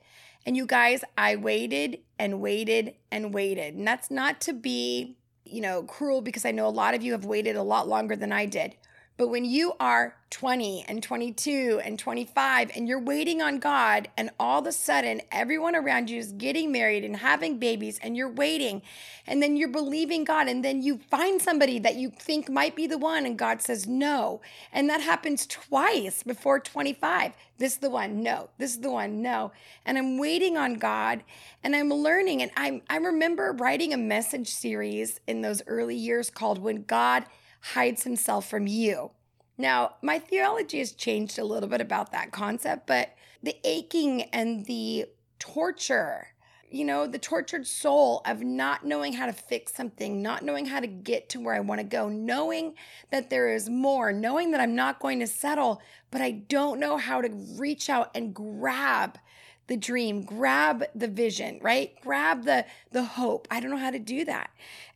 And 0.46 0.56
you 0.56 0.66
guys, 0.66 1.02
I 1.16 1.36
waited 1.36 2.00
and 2.18 2.40
waited 2.40 2.94
and 3.10 3.32
waited. 3.32 3.74
And 3.74 3.86
that's 3.86 4.10
not 4.10 4.40
to 4.42 4.52
be, 4.52 5.16
you 5.44 5.62
know, 5.62 5.82
cruel 5.84 6.20
because 6.20 6.44
I 6.44 6.50
know 6.50 6.66
a 6.66 6.68
lot 6.68 6.94
of 6.94 7.02
you 7.02 7.12
have 7.12 7.24
waited 7.24 7.56
a 7.56 7.62
lot 7.62 7.88
longer 7.88 8.14
than 8.14 8.32
I 8.32 8.44
did. 8.46 8.76
But 9.16 9.28
when 9.28 9.44
you 9.44 9.74
are 9.78 10.16
20 10.30 10.84
and 10.88 11.00
22 11.00 11.80
and 11.84 11.96
25 11.96 12.72
and 12.74 12.88
you're 12.88 13.00
waiting 13.00 13.40
on 13.40 13.60
God, 13.60 14.08
and 14.16 14.30
all 14.40 14.58
of 14.58 14.66
a 14.66 14.72
sudden 14.72 15.22
everyone 15.30 15.76
around 15.76 16.10
you 16.10 16.18
is 16.18 16.32
getting 16.32 16.72
married 16.72 17.04
and 17.04 17.16
having 17.16 17.58
babies, 17.58 18.00
and 18.02 18.16
you're 18.16 18.28
waiting, 18.28 18.82
and 19.24 19.40
then 19.40 19.56
you're 19.56 19.68
believing 19.68 20.24
God, 20.24 20.48
and 20.48 20.64
then 20.64 20.82
you 20.82 20.98
find 21.08 21.40
somebody 21.40 21.78
that 21.78 21.94
you 21.94 22.10
think 22.10 22.50
might 22.50 22.74
be 22.74 22.88
the 22.88 22.98
one, 22.98 23.24
and 23.24 23.38
God 23.38 23.62
says 23.62 23.86
no. 23.86 24.40
And 24.72 24.90
that 24.90 25.00
happens 25.00 25.46
twice 25.46 26.24
before 26.24 26.58
25. 26.58 27.34
This 27.58 27.74
is 27.74 27.78
the 27.78 27.90
one, 27.90 28.20
no. 28.20 28.50
This 28.58 28.72
is 28.72 28.80
the 28.80 28.90
one, 28.90 29.22
no. 29.22 29.52
And 29.86 29.96
I'm 29.96 30.18
waiting 30.18 30.56
on 30.56 30.74
God 30.74 31.22
and 31.62 31.76
I'm 31.76 31.88
learning. 31.88 32.42
And 32.42 32.50
I, 32.56 32.82
I 32.90 32.96
remember 32.96 33.52
writing 33.52 33.94
a 33.94 33.96
message 33.96 34.48
series 34.48 35.20
in 35.28 35.40
those 35.40 35.62
early 35.68 35.94
years 35.94 36.30
called 36.30 36.58
When 36.58 36.82
God 36.82 37.26
hides 37.72 38.02
himself 38.04 38.48
from 38.48 38.66
you. 38.66 39.10
Now, 39.56 39.94
my 40.02 40.18
theology 40.18 40.80
has 40.80 40.92
changed 40.92 41.38
a 41.38 41.44
little 41.44 41.68
bit 41.68 41.80
about 41.80 42.12
that 42.12 42.30
concept, 42.30 42.86
but 42.86 43.14
the 43.42 43.56
aching 43.64 44.22
and 44.34 44.66
the 44.66 45.06
torture, 45.38 46.28
you 46.70 46.84
know, 46.84 47.06
the 47.06 47.18
tortured 47.18 47.66
soul 47.66 48.20
of 48.26 48.42
not 48.42 48.84
knowing 48.84 49.14
how 49.14 49.24
to 49.24 49.32
fix 49.32 49.72
something, 49.72 50.20
not 50.20 50.44
knowing 50.44 50.66
how 50.66 50.80
to 50.80 50.86
get 50.86 51.30
to 51.30 51.40
where 51.40 51.54
I 51.54 51.60
want 51.60 51.80
to 51.80 51.86
go, 51.86 52.08
knowing 52.08 52.74
that 53.10 53.30
there 53.30 53.48
is 53.48 53.70
more, 53.70 54.12
knowing 54.12 54.50
that 54.50 54.60
I'm 54.60 54.74
not 54.74 55.00
going 55.00 55.20
to 55.20 55.26
settle, 55.26 55.80
but 56.10 56.20
I 56.20 56.32
don't 56.32 56.80
know 56.80 56.98
how 56.98 57.22
to 57.22 57.30
reach 57.56 57.88
out 57.88 58.10
and 58.14 58.34
grab 58.34 59.18
the 59.66 59.76
dream, 59.76 60.22
grab 60.22 60.84
the 60.94 61.08
vision, 61.08 61.58
right? 61.62 61.92
Grab 62.02 62.44
the 62.44 62.66
the 62.92 63.04
hope. 63.04 63.48
I 63.50 63.60
don't 63.60 63.70
know 63.70 63.76
how 63.76 63.90
to 63.90 63.98
do 63.98 64.24
that. 64.24 64.50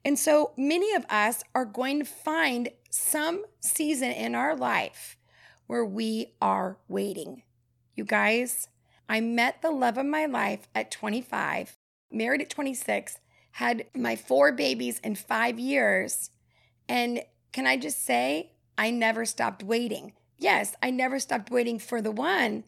And 0.05 0.19
so 0.19 0.53
many 0.57 0.95
of 0.95 1.05
us 1.09 1.43
are 1.55 1.65
going 1.65 1.99
to 2.01 2.05
find 2.05 2.71
some 2.91 3.45
season 3.61 4.11
in 4.11 4.35
our 4.35 4.57
life 4.57 5.17
where 5.67 5.85
we 5.85 6.35
are 6.41 6.79
waiting. 6.89 7.43
You 7.95 8.05
guys, 8.05 8.69
I 9.09 9.21
met 9.21 9.63
the 9.63 9.71
love 9.71 9.99
of 9.99 10.07
my 10.07 10.27
life 10.27 10.69
at 10.75 10.91
25, 10.91 11.77
married 12.11 12.43
at 12.43 12.51
26, 12.51 13.19
had 13.53 13.87
my 13.95 14.17
four 14.17 14.53
babies 14.53 15.01
in 15.01 15.15
5 15.15 15.59
years, 15.59 16.31
and 16.89 17.23
can 17.53 17.67
I 17.67 17.77
just 17.77 18.05
say 18.05 18.53
I 18.77 18.91
never 18.91 19.25
stopped 19.25 19.63
waiting. 19.63 20.13
Yes, 20.39 20.75
I 20.81 20.91
never 20.91 21.19
stopped 21.19 21.51
waiting 21.51 21.79
for 21.79 22.01
the 22.01 22.13
one 22.13 22.65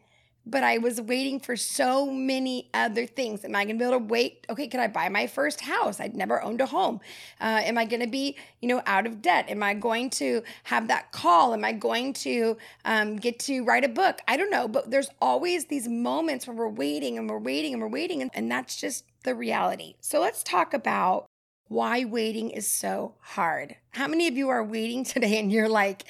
but 0.46 0.64
I 0.64 0.78
was 0.78 1.00
waiting 1.00 1.38
for 1.38 1.56
so 1.56 2.10
many 2.10 2.70
other 2.74 3.06
things. 3.06 3.44
Am 3.44 3.54
I 3.54 3.64
going 3.64 3.78
to 3.78 3.84
be 3.84 3.88
able 3.88 3.98
to 4.00 4.04
wait? 4.04 4.46
Okay, 4.48 4.66
can 4.66 4.80
I 4.80 4.88
buy 4.88 5.08
my 5.08 5.26
first 5.26 5.60
house? 5.60 6.00
I'd 6.00 6.16
never 6.16 6.42
owned 6.42 6.60
a 6.60 6.66
home. 6.66 7.00
Uh, 7.40 7.60
am 7.64 7.78
I 7.78 7.84
going 7.84 8.00
to 8.00 8.08
be, 8.08 8.36
you 8.60 8.68
know, 8.68 8.82
out 8.86 9.06
of 9.06 9.22
debt? 9.22 9.48
Am 9.48 9.62
I 9.62 9.74
going 9.74 10.10
to 10.10 10.42
have 10.64 10.88
that 10.88 11.12
call? 11.12 11.52
Am 11.52 11.64
I 11.64 11.72
going 11.72 12.12
to 12.14 12.56
um, 12.84 13.16
get 13.16 13.38
to 13.40 13.64
write 13.64 13.84
a 13.84 13.88
book? 13.88 14.20
I 14.26 14.36
don't 14.36 14.50
know, 14.50 14.66
but 14.66 14.90
there's 14.90 15.10
always 15.20 15.66
these 15.66 15.88
moments 15.88 16.46
where 16.46 16.56
we're 16.56 16.68
waiting 16.68 17.18
and 17.18 17.28
we're 17.28 17.38
waiting 17.38 17.74
and 17.74 17.82
we're 17.82 17.88
waiting, 17.88 18.22
and, 18.22 18.30
and 18.34 18.50
that's 18.50 18.80
just 18.80 19.04
the 19.24 19.34
reality. 19.34 19.94
So 20.00 20.20
let's 20.20 20.42
talk 20.42 20.74
about 20.74 21.26
why 21.68 22.04
waiting 22.04 22.50
is 22.50 22.66
so 22.66 23.14
hard. 23.20 23.76
How 23.90 24.08
many 24.08 24.26
of 24.26 24.36
you 24.36 24.48
are 24.48 24.64
waiting 24.64 25.04
today 25.04 25.38
and 25.38 25.52
you're 25.52 25.68
like, 25.68 26.04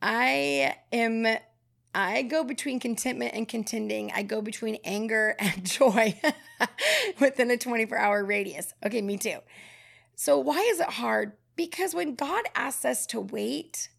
I 0.00 0.76
am 0.92 1.26
I 1.94 2.22
go 2.22 2.42
between 2.42 2.80
contentment 2.80 3.34
and 3.34 3.46
contending. 3.46 4.10
I 4.12 4.22
go 4.22 4.40
between 4.40 4.78
anger 4.84 5.36
and 5.38 5.64
joy 5.64 6.18
within 7.20 7.50
a 7.50 7.56
24 7.56 7.98
hour 7.98 8.24
radius. 8.24 8.72
Okay, 8.84 9.02
me 9.02 9.16
too. 9.16 9.38
So, 10.14 10.38
why 10.38 10.58
is 10.58 10.80
it 10.80 10.90
hard? 10.90 11.32
Because 11.56 11.94
when 11.94 12.14
God 12.14 12.44
asks 12.54 12.84
us 12.84 13.06
to 13.06 13.20
wait, 13.20 13.90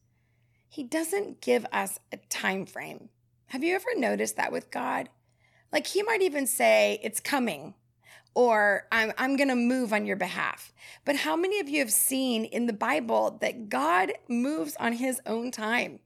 He 0.69 0.83
doesn't 0.83 1.41
give 1.41 1.65
us 1.71 1.99
a 2.11 2.17
time 2.29 2.65
frame. 2.65 3.09
Have 3.47 3.63
you 3.63 3.75
ever 3.75 3.89
noticed 3.95 4.37
that 4.37 4.51
with 4.51 4.71
God? 4.71 5.09
Like, 5.71 5.87
He 5.87 6.01
might 6.01 6.21
even 6.21 6.47
say, 6.47 6.99
It's 7.03 7.19
coming, 7.19 7.75
or 8.33 8.87
I'm, 8.91 9.13
I'm 9.17 9.35
going 9.35 9.49
to 9.49 9.55
move 9.55 9.93
on 9.93 10.05
your 10.05 10.15
behalf. 10.15 10.73
But 11.05 11.17
how 11.17 11.35
many 11.35 11.59
of 11.59 11.69
you 11.69 11.79
have 11.79 11.91
seen 11.91 12.45
in 12.45 12.65
the 12.65 12.73
Bible 12.73 13.37
that 13.41 13.69
God 13.69 14.13
moves 14.27 14.75
on 14.79 14.93
His 14.93 15.21
own 15.25 15.51
time? 15.51 15.99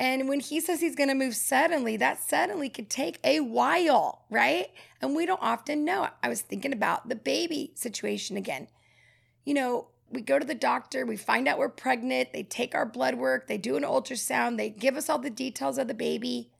And 0.00 0.30
when 0.30 0.40
he 0.40 0.60
says 0.60 0.80
he's 0.80 0.96
going 0.96 1.10
to 1.10 1.14
move 1.14 1.36
suddenly, 1.36 1.98
that 1.98 2.26
suddenly 2.26 2.70
could 2.70 2.88
take 2.88 3.20
a 3.22 3.40
while, 3.40 4.24
right? 4.30 4.68
And 5.02 5.14
we 5.14 5.26
don't 5.26 5.42
often 5.42 5.84
know. 5.84 6.08
I 6.22 6.30
was 6.30 6.40
thinking 6.40 6.72
about 6.72 7.10
the 7.10 7.14
baby 7.14 7.72
situation 7.74 8.38
again. 8.38 8.68
You 9.44 9.52
know, 9.52 9.88
we 10.08 10.22
go 10.22 10.38
to 10.38 10.46
the 10.46 10.54
doctor, 10.54 11.04
we 11.04 11.18
find 11.18 11.46
out 11.46 11.58
we're 11.58 11.68
pregnant, 11.68 12.32
they 12.32 12.42
take 12.42 12.74
our 12.74 12.86
blood 12.86 13.16
work, 13.16 13.46
they 13.46 13.58
do 13.58 13.76
an 13.76 13.82
ultrasound, 13.82 14.56
they 14.56 14.70
give 14.70 14.96
us 14.96 15.10
all 15.10 15.18
the 15.18 15.28
details 15.28 15.76
of 15.76 15.86
the 15.86 15.92
baby. 15.92 16.50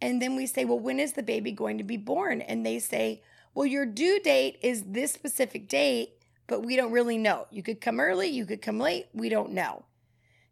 And 0.00 0.22
then 0.22 0.34
we 0.34 0.46
say, 0.46 0.64
Well, 0.64 0.80
when 0.80 0.98
is 0.98 1.12
the 1.12 1.22
baby 1.22 1.52
going 1.52 1.76
to 1.76 1.84
be 1.84 1.98
born? 1.98 2.40
And 2.40 2.64
they 2.64 2.78
say, 2.78 3.22
Well, 3.54 3.66
your 3.66 3.84
due 3.84 4.20
date 4.20 4.58
is 4.62 4.84
this 4.84 5.12
specific 5.12 5.68
date, 5.68 6.14
but 6.46 6.64
we 6.64 6.76
don't 6.76 6.92
really 6.92 7.18
know. 7.18 7.46
You 7.50 7.62
could 7.62 7.82
come 7.82 8.00
early, 8.00 8.28
you 8.28 8.46
could 8.46 8.62
come 8.62 8.78
late, 8.78 9.08
we 9.12 9.28
don't 9.28 9.52
know. 9.52 9.84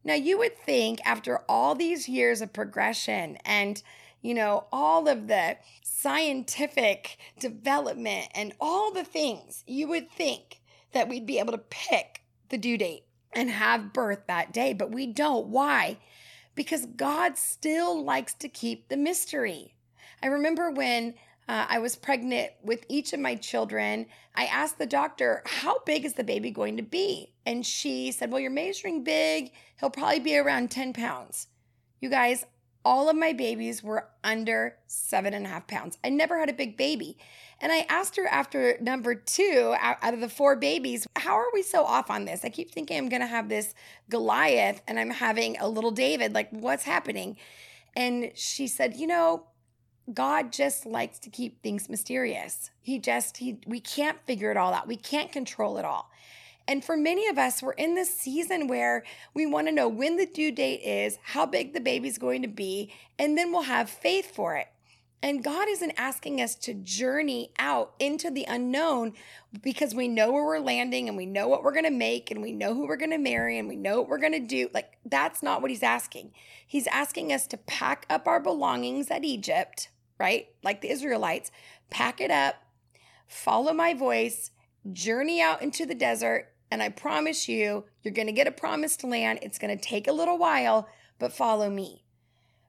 Now, 0.08 0.14
you 0.14 0.38
would 0.38 0.56
think 0.56 1.00
after 1.04 1.42
all 1.50 1.74
these 1.74 2.08
years 2.08 2.40
of 2.40 2.54
progression 2.54 3.36
and 3.44 3.82
you 4.22 4.32
know, 4.32 4.64
all 4.72 5.06
of 5.06 5.28
the 5.28 5.58
scientific 5.82 7.18
development 7.38 8.28
and 8.34 8.54
all 8.58 8.90
the 8.90 9.04
things, 9.04 9.62
you 9.66 9.86
would 9.88 10.10
think 10.10 10.62
that 10.92 11.10
we'd 11.10 11.26
be 11.26 11.38
able 11.38 11.52
to 11.52 11.58
pick 11.58 12.22
the 12.48 12.56
due 12.56 12.78
date 12.78 13.04
and 13.34 13.50
have 13.50 13.92
birth 13.92 14.20
that 14.26 14.50
day, 14.50 14.72
but 14.72 14.90
we 14.90 15.06
don't. 15.06 15.48
Why? 15.48 15.98
Because 16.54 16.86
God 16.86 17.36
still 17.36 18.02
likes 18.02 18.32
to 18.34 18.48
keep 18.48 18.88
the 18.88 18.96
mystery. 18.96 19.74
I 20.22 20.28
remember 20.28 20.70
when 20.70 21.14
uh, 21.48 21.66
I 21.68 21.78
was 21.78 21.96
pregnant 21.96 22.50
with 22.62 22.84
each 22.88 23.12
of 23.12 23.20
my 23.20 23.34
children, 23.34 24.06
I 24.34 24.44
asked 24.44 24.78
the 24.78 24.86
doctor, 24.86 25.42
How 25.46 25.80
big 25.80 26.04
is 26.04 26.14
the 26.14 26.24
baby 26.24 26.50
going 26.50 26.76
to 26.76 26.82
be? 26.82 27.32
And 27.46 27.64
she 27.64 28.12
said, 28.12 28.30
Well, 28.30 28.40
you're 28.40 28.50
measuring 28.50 29.02
big. 29.02 29.52
He'll 29.80 29.90
probably 29.90 30.20
be 30.20 30.36
around 30.36 30.70
10 30.70 30.92
pounds. 30.92 31.48
You 32.00 32.10
guys, 32.10 32.44
all 32.84 33.08
of 33.08 33.16
my 33.16 33.32
babies 33.32 33.82
were 33.82 34.08
under 34.22 34.76
seven 34.86 35.34
and 35.34 35.46
a 35.46 35.48
half 35.48 35.66
pounds. 35.66 35.98
I 36.04 36.10
never 36.10 36.38
had 36.38 36.50
a 36.50 36.54
big 36.54 36.76
baby. 36.76 37.16
And 37.60 37.72
I 37.72 37.86
asked 37.88 38.16
her 38.16 38.26
after 38.26 38.76
number 38.80 39.14
two 39.14 39.74
out 39.80 40.14
of 40.14 40.20
the 40.20 40.28
four 40.28 40.54
babies, 40.54 41.06
how 41.16 41.34
are 41.34 41.50
we 41.52 41.62
so 41.62 41.84
off 41.84 42.08
on 42.08 42.24
this? 42.24 42.44
I 42.44 42.50
keep 42.50 42.70
thinking 42.70 42.96
I'm 42.96 43.08
going 43.08 43.20
to 43.20 43.26
have 43.26 43.48
this 43.48 43.74
Goliath 44.08 44.80
and 44.86 44.98
I'm 44.98 45.10
having 45.10 45.56
a 45.58 45.68
little 45.68 45.90
David. 45.90 46.34
Like, 46.34 46.50
what's 46.50 46.84
happening? 46.84 47.36
And 47.96 48.30
she 48.34 48.68
said, 48.68 48.96
you 48.96 49.08
know, 49.08 49.48
God 50.12 50.52
just 50.52 50.86
likes 50.86 51.18
to 51.20 51.30
keep 51.30 51.62
things 51.62 51.88
mysterious. 51.88 52.70
He 52.80 52.98
just 52.98 53.38
he 53.38 53.58
we 53.66 53.80
can't 53.80 54.18
figure 54.26 54.50
it 54.50 54.56
all 54.56 54.72
out. 54.72 54.88
We 54.88 54.96
can't 54.96 55.30
control 55.30 55.78
it 55.78 55.84
all. 55.84 56.10
And 56.66 56.84
for 56.84 56.98
many 56.98 57.26
of 57.28 57.38
us, 57.38 57.62
we're 57.62 57.72
in 57.72 57.94
this 57.94 58.14
season 58.14 58.68
where 58.68 59.02
we 59.32 59.46
want 59.46 59.68
to 59.68 59.72
know 59.72 59.88
when 59.88 60.16
the 60.16 60.26
due 60.26 60.52
date 60.52 60.82
is, 60.82 61.18
how 61.22 61.46
big 61.46 61.72
the 61.72 61.80
baby's 61.80 62.18
going 62.18 62.42
to 62.42 62.48
be, 62.48 62.92
and 63.18 63.38
then 63.38 63.52
we'll 63.52 63.62
have 63.62 63.88
faith 63.88 64.34
for 64.34 64.56
it. 64.56 64.68
And 65.22 65.42
God 65.42 65.66
isn't 65.68 65.94
asking 65.96 66.40
us 66.40 66.54
to 66.56 66.74
journey 66.74 67.50
out 67.58 67.94
into 67.98 68.30
the 68.30 68.44
unknown 68.46 69.14
because 69.62 69.94
we 69.94 70.06
know 70.06 70.30
where 70.30 70.44
we're 70.44 70.60
landing 70.60 71.08
and 71.08 71.16
we 71.16 71.26
know 71.26 71.48
what 71.48 71.64
we're 71.64 71.72
going 71.72 71.84
to 71.84 71.90
make 71.90 72.30
and 72.30 72.40
we 72.40 72.52
know 72.52 72.72
who 72.72 72.86
we're 72.86 72.96
going 72.96 73.10
to 73.10 73.18
marry 73.18 73.58
and 73.58 73.66
we 73.66 73.74
know 73.74 74.00
what 74.00 74.08
we're 74.08 74.18
going 74.18 74.32
to 74.32 74.38
do. 74.38 74.68
Like, 74.72 74.92
that's 75.04 75.42
not 75.42 75.60
what 75.60 75.70
He's 75.70 75.82
asking. 75.82 76.32
He's 76.64 76.86
asking 76.86 77.32
us 77.32 77.48
to 77.48 77.56
pack 77.56 78.06
up 78.08 78.28
our 78.28 78.38
belongings 78.38 79.10
at 79.10 79.24
Egypt, 79.24 79.88
right? 80.18 80.48
Like 80.62 80.80
the 80.80 80.90
Israelites, 80.90 81.50
pack 81.90 82.20
it 82.20 82.30
up, 82.30 82.56
follow 83.26 83.72
my 83.72 83.94
voice, 83.94 84.50
journey 84.92 85.40
out 85.40 85.62
into 85.62 85.86
the 85.86 85.94
desert, 85.94 86.52
and 86.70 86.82
I 86.82 86.90
promise 86.90 87.48
you, 87.48 87.84
you're 88.02 88.14
going 88.14 88.26
to 88.26 88.32
get 88.32 88.46
a 88.46 88.52
promised 88.52 89.02
land. 89.04 89.38
It's 89.42 89.58
going 89.58 89.76
to 89.76 89.82
take 89.82 90.06
a 90.06 90.12
little 90.12 90.36
while, 90.36 90.88
but 91.18 91.32
follow 91.32 91.70
me. 91.70 92.04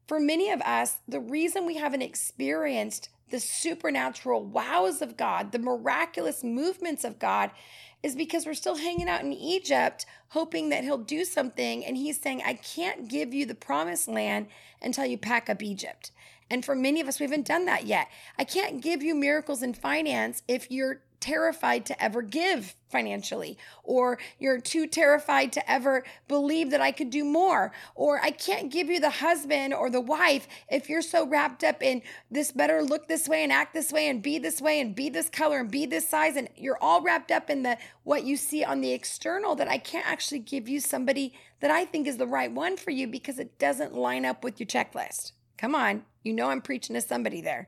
For 0.08 0.20
many 0.20 0.50
of 0.50 0.62
us, 0.62 0.98
the 1.08 1.20
reason 1.20 1.66
we 1.66 1.76
haven't 1.76 2.02
experienced 2.02 3.10
the 3.30 3.40
supernatural 3.40 4.44
wows 4.44 5.02
of 5.02 5.18
God, 5.18 5.52
the 5.52 5.60
miraculous 5.60 6.44
movements 6.44 7.04
of 7.04 7.20
God, 7.20 7.52
is 8.02 8.16
because 8.16 8.46
we're 8.46 8.54
still 8.54 8.78
hanging 8.78 9.10
out 9.10 9.22
in 9.22 9.34
Egypt, 9.34 10.06
hoping 10.30 10.70
that 10.70 10.84
He'll 10.84 10.98
do 10.98 11.26
something. 11.26 11.86
And 11.86 11.98
He's 11.98 12.20
saying, 12.20 12.42
I 12.46 12.54
can't 12.54 13.08
give 13.08 13.34
you 13.34 13.46
the 13.46 13.56
promised 13.56 14.08
land 14.08 14.48
until 14.82 15.06
you 15.06 15.18
pack 15.18 15.50
up 15.50 15.62
Egypt. 15.62 16.12
And 16.50 16.66
for 16.66 16.76
many 16.76 17.00
of 17.02 17.08
us, 17.08 17.20
we 17.20 17.26
haven't 17.26 17.48
done 17.48 17.66
that 17.66 17.86
yet. 17.86 18.08
I 18.38 18.44
can't 18.44 18.82
give 18.82 19.04
you 19.04 19.16
miracles 19.16 19.62
in 19.62 19.74
finance 19.74 20.44
if 20.48 20.72
you're 20.72 21.02
terrified 21.20 21.86
to 21.86 22.02
ever 22.02 22.22
give 22.22 22.76
financially, 22.90 23.58
or 23.84 24.18
you're 24.40 24.60
too 24.60 24.88
terrified 24.88 25.52
to 25.52 25.72
ever 25.72 26.04
believe 26.28 26.72
that 26.72 26.82
I 26.82 26.92
could 26.92 27.10
do 27.10 27.24
more, 27.24 27.72
or 27.94 28.22
I 28.24 28.32
can't 28.32 28.72
give 28.72 28.90
you 28.90 29.00
the 29.00 29.10
husband 29.10 29.74
or 29.74 29.90
the 29.90 30.02
wife 30.02 30.48
if 30.72 30.90
you're 30.90 31.02
so 31.02 31.28
wrapped 31.28 31.64
up 31.64 31.84
in 31.84 32.02
this 32.32 32.52
better 32.52 32.82
look 32.82 33.08
this 33.08 33.28
way 33.28 33.44
and 33.44 33.52
act 33.52 33.74
this 33.74 33.92
way 33.92 34.08
and 34.08 34.24
be 34.24 34.40
this 34.40 34.62
way 34.62 34.80
and 34.80 34.96
be 34.96 35.10
this 35.10 35.30
color 35.30 35.60
and 35.60 35.70
be 35.70 35.86
this 35.86 36.08
size, 36.08 36.36
and 36.36 36.50
you're 36.56 36.82
all 36.82 37.02
wrapped 37.02 37.32
up 37.32 37.50
in 37.50 37.64
the 37.64 37.78
what 38.04 38.24
you 38.24 38.38
see 38.38 38.64
on 38.64 38.82
the 38.82 38.94
external 38.94 39.56
that 39.56 39.68
I 39.68 39.78
can't 39.78 40.08
actually 40.08 40.40
give 40.40 40.70
you 40.70 40.80
somebody 40.80 41.34
that 41.60 41.70
I 41.70 41.86
think 41.86 42.08
is 42.08 42.18
the 42.18 42.28
right 42.28 42.52
one 42.52 42.78
for 42.78 42.92
you 42.92 43.08
because 43.08 43.40
it 43.40 43.60
doesn't 43.60 43.94
line 43.94 44.26
up 44.26 44.44
with 44.44 44.60
your 44.60 44.68
checklist. 44.68 45.34
Come 45.60 45.76
on, 45.76 46.04
you 46.24 46.32
know 46.32 46.52
I'm 46.52 46.62
preaching 46.62 46.94
to 46.94 47.02
somebody 47.02 47.42
there, 47.42 47.68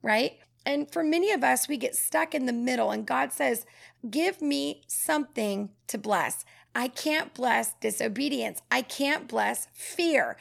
right? 0.00 0.38
And 0.64 0.88
for 0.88 1.02
many 1.02 1.32
of 1.32 1.42
us, 1.42 1.66
we 1.66 1.76
get 1.76 1.96
stuck 1.96 2.36
in 2.36 2.46
the 2.46 2.52
middle, 2.52 2.92
and 2.92 3.04
God 3.04 3.32
says, 3.32 3.66
Give 4.08 4.40
me 4.40 4.82
something 4.86 5.70
to 5.88 5.98
bless. 5.98 6.44
I 6.72 6.86
can't 6.86 7.34
bless 7.34 7.74
disobedience. 7.74 8.62
I 8.70 8.82
can't 8.82 9.26
bless 9.26 9.66
fear. 9.72 10.36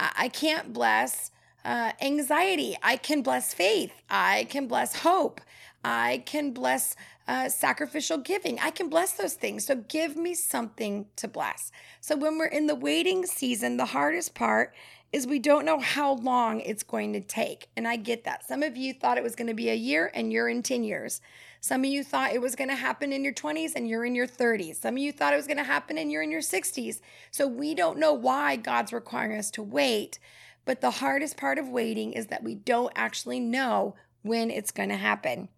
I 0.00 0.28
can't 0.28 0.72
bless 0.72 1.30
uh, 1.62 1.92
anxiety. 2.00 2.74
I 2.82 2.96
can 2.96 3.20
bless 3.20 3.52
faith. 3.52 3.92
I 4.08 4.46
can 4.48 4.66
bless 4.66 5.00
hope. 5.00 5.42
I 5.84 6.22
can 6.24 6.52
bless 6.52 6.96
uh, 7.28 7.50
sacrificial 7.50 8.18
giving. 8.18 8.58
I 8.60 8.70
can 8.70 8.88
bless 8.88 9.12
those 9.12 9.34
things. 9.34 9.66
So 9.66 9.76
give 9.76 10.16
me 10.16 10.34
something 10.34 11.06
to 11.16 11.28
bless. 11.28 11.70
So 12.00 12.16
when 12.16 12.38
we're 12.38 12.46
in 12.46 12.66
the 12.66 12.74
waiting 12.74 13.26
season, 13.26 13.76
the 13.76 13.86
hardest 13.86 14.34
part 14.34 14.74
is 15.12 15.26
we 15.26 15.38
don't 15.38 15.64
know 15.64 15.78
how 15.78 16.14
long 16.14 16.60
it's 16.60 16.82
going 16.82 17.12
to 17.12 17.20
take. 17.20 17.68
And 17.76 17.86
I 17.86 17.96
get 17.96 18.24
that. 18.24 18.46
Some 18.46 18.62
of 18.62 18.76
you 18.76 18.92
thought 18.92 19.18
it 19.18 19.24
was 19.24 19.36
going 19.36 19.46
to 19.46 19.54
be 19.54 19.70
a 19.70 19.74
year 19.74 20.10
and 20.14 20.32
you're 20.32 20.48
in 20.48 20.62
10 20.62 20.84
years. 20.84 21.20
Some 21.60 21.82
of 21.82 21.90
you 21.90 22.04
thought 22.04 22.32
it 22.32 22.40
was 22.40 22.54
going 22.54 22.68
to 22.68 22.76
happen 22.76 23.12
in 23.12 23.24
your 23.24 23.32
20s 23.32 23.72
and 23.74 23.88
you're 23.88 24.04
in 24.04 24.14
your 24.14 24.26
30s. 24.26 24.76
Some 24.76 24.94
of 24.94 24.98
you 24.98 25.12
thought 25.12 25.32
it 25.32 25.36
was 25.36 25.46
going 25.46 25.56
to 25.56 25.64
happen 25.64 25.98
and 25.98 26.12
you're 26.12 26.22
in 26.22 26.30
your 26.30 26.40
60s. 26.40 27.00
So 27.30 27.46
we 27.46 27.74
don't 27.74 27.98
know 27.98 28.12
why 28.12 28.56
God's 28.56 28.92
requiring 28.92 29.38
us 29.38 29.50
to 29.52 29.62
wait. 29.62 30.18
But 30.64 30.80
the 30.80 30.90
hardest 30.90 31.36
part 31.36 31.58
of 31.58 31.68
waiting 31.68 32.12
is 32.12 32.26
that 32.26 32.42
we 32.42 32.54
don't 32.54 32.92
actually 32.94 33.40
know 33.40 33.94
when 34.22 34.50
it's 34.50 34.72
going 34.72 34.88
to 34.88 34.96
happen. 34.96 35.48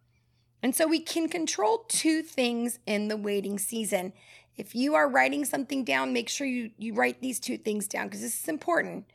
And 0.63 0.75
so 0.75 0.87
we 0.87 1.01
can 1.01 1.29
control 1.29 1.85
two 1.89 2.23
things 2.23 2.79
in 2.87 3.09
the 3.09 3.17
waiting 3.17 3.59
season. 3.59 4.13
If 4.57 4.75
you 4.75 4.95
are 4.95 5.09
writing 5.09 5.45
something 5.45 5.85
down, 5.85 6.13
make 6.13 6.29
sure 6.29 6.47
you, 6.47 6.71
you 6.79 6.93
write 6.95 7.21
these 7.21 7.39
two 7.39 7.57
things 7.57 7.87
down 7.87 8.07
because 8.07 8.21
this 8.21 8.43
is 8.43 8.49
important. 8.49 9.07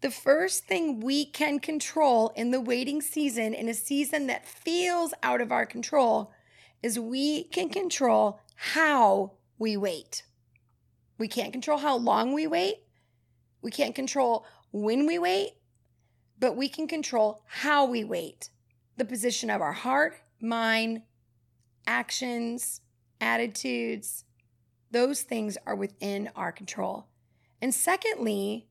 The 0.00 0.10
first 0.10 0.64
thing 0.64 1.00
we 1.00 1.24
can 1.24 1.58
control 1.58 2.32
in 2.36 2.52
the 2.52 2.60
waiting 2.60 3.00
season, 3.00 3.52
in 3.52 3.68
a 3.68 3.74
season 3.74 4.28
that 4.28 4.46
feels 4.46 5.12
out 5.22 5.40
of 5.40 5.50
our 5.50 5.66
control, 5.66 6.32
is 6.82 7.00
we 7.00 7.44
can 7.44 7.68
control 7.68 8.40
how 8.54 9.32
we 9.58 9.76
wait. 9.76 10.22
We 11.18 11.26
can't 11.26 11.52
control 11.52 11.78
how 11.78 11.96
long 11.96 12.32
we 12.32 12.46
wait. 12.46 12.76
We 13.60 13.72
can't 13.72 13.94
control 13.94 14.46
when 14.70 15.04
we 15.04 15.18
wait, 15.18 15.54
but 16.38 16.56
we 16.56 16.68
can 16.68 16.86
control 16.86 17.42
how 17.46 17.84
we 17.84 18.04
wait. 18.04 18.50
The 18.96 19.04
position 19.04 19.50
of 19.50 19.60
our 19.60 19.72
heart, 19.72 20.14
mind, 20.40 21.02
actions, 21.88 22.82
attitudes, 23.20 24.24
those 24.92 25.22
things 25.22 25.58
are 25.66 25.74
within 25.74 26.30
our 26.36 26.52
control. 26.52 27.08
And 27.60 27.74
secondly, 27.74 28.68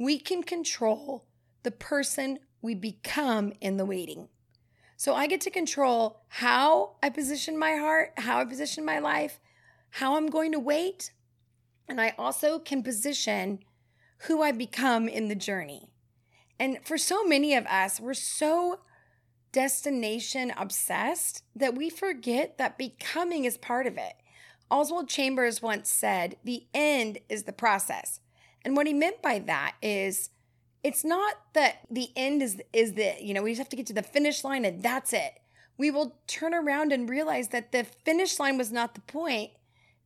we 0.00 0.18
can 0.18 0.42
control 0.42 1.26
the 1.62 1.70
person 1.70 2.38
we 2.62 2.74
become 2.74 3.52
in 3.60 3.76
the 3.76 3.84
waiting. 3.84 4.28
So 4.96 5.14
I 5.14 5.26
get 5.26 5.42
to 5.42 5.50
control 5.50 6.22
how 6.28 6.96
I 7.02 7.10
position 7.10 7.58
my 7.58 7.72
heart, 7.72 8.14
how 8.16 8.40
I 8.40 8.46
position 8.46 8.82
my 8.82 8.98
life, 8.98 9.38
how 9.90 10.16
I'm 10.16 10.28
going 10.28 10.52
to 10.52 10.58
wait. 10.58 11.12
And 11.86 12.00
I 12.00 12.14
also 12.18 12.58
can 12.58 12.82
position 12.82 13.58
who 14.20 14.40
I 14.40 14.52
become 14.52 15.06
in 15.06 15.28
the 15.28 15.34
journey. 15.34 15.90
And 16.58 16.78
for 16.82 16.96
so 16.96 17.22
many 17.22 17.54
of 17.54 17.66
us, 17.66 18.00
we're 18.00 18.14
so 18.14 18.80
destination 19.52 20.50
obsessed 20.56 21.44
that 21.54 21.74
we 21.74 21.90
forget 21.90 22.56
that 22.56 22.78
becoming 22.78 23.44
is 23.44 23.58
part 23.58 23.86
of 23.86 23.98
it. 23.98 24.14
Oswald 24.70 25.10
Chambers 25.10 25.60
once 25.60 25.90
said, 25.90 26.36
The 26.42 26.64
end 26.72 27.18
is 27.28 27.42
the 27.42 27.52
process. 27.52 28.20
And 28.64 28.76
what 28.76 28.86
he 28.86 28.92
meant 28.92 29.22
by 29.22 29.38
that 29.40 29.74
is 29.82 30.30
it's 30.82 31.04
not 31.04 31.34
that 31.52 31.80
the 31.90 32.10
end 32.16 32.42
is 32.42 32.60
is 32.72 32.94
the, 32.94 33.14
you 33.20 33.34
know, 33.34 33.42
we 33.42 33.50
just 33.50 33.58
have 33.58 33.68
to 33.70 33.76
get 33.76 33.86
to 33.86 33.92
the 33.92 34.02
finish 34.02 34.44
line 34.44 34.64
and 34.64 34.82
that's 34.82 35.12
it. 35.12 35.40
We 35.76 35.90
will 35.90 36.16
turn 36.26 36.54
around 36.54 36.92
and 36.92 37.08
realize 37.08 37.48
that 37.48 37.72
the 37.72 37.84
finish 37.84 38.38
line 38.38 38.58
was 38.58 38.70
not 38.70 38.94
the 38.94 39.00
point. 39.00 39.52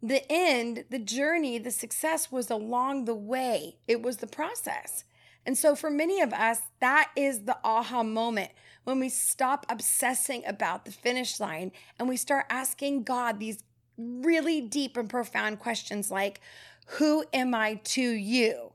The 0.03 0.31
end, 0.31 0.85
the 0.91 0.99
journey, 0.99 1.59
the 1.59 1.71
success 1.71 2.31
was 2.31 2.51
along 2.51 3.07
the 3.07 3.15
way. 3.15 3.77
It 3.89 4.03
was 4.03 4.19
the 4.19 4.27
process. 4.27 5.05
And 5.47 5.59
so 5.59 5.75
for 5.75 5.91
many 5.91 6.21
of 6.21 6.33
us, 6.33 6.61
that 6.81 7.11
is 7.17 7.45
the 7.45 7.59
aha 7.65 8.03
moment 8.03 8.53
when 8.85 9.01
we 9.01 9.09
stop 9.09 9.67
obsessing 9.69 10.43
about 10.47 10.85
the 10.85 10.93
finish 10.93 11.41
line 11.41 11.73
and 11.99 12.09
we 12.09 12.17
start 12.17 12.47
asking 12.51 13.03
God 13.03 13.41
these 13.41 13.63
really 13.97 14.61
deep 14.61 14.97
and 14.97 15.09
profound 15.09 15.59
questions 15.59 16.11
like, 16.11 16.41
Who 16.85 17.25
am 17.33 17.55
I 17.55 17.75
to 17.75 18.03
you? 18.03 18.73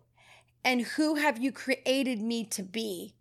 And 0.63 0.81
who 0.81 1.15
have 1.15 1.39
you 1.39 1.51
created 1.51 2.21
me 2.21 2.43
to 2.45 2.63
be? 2.63 3.15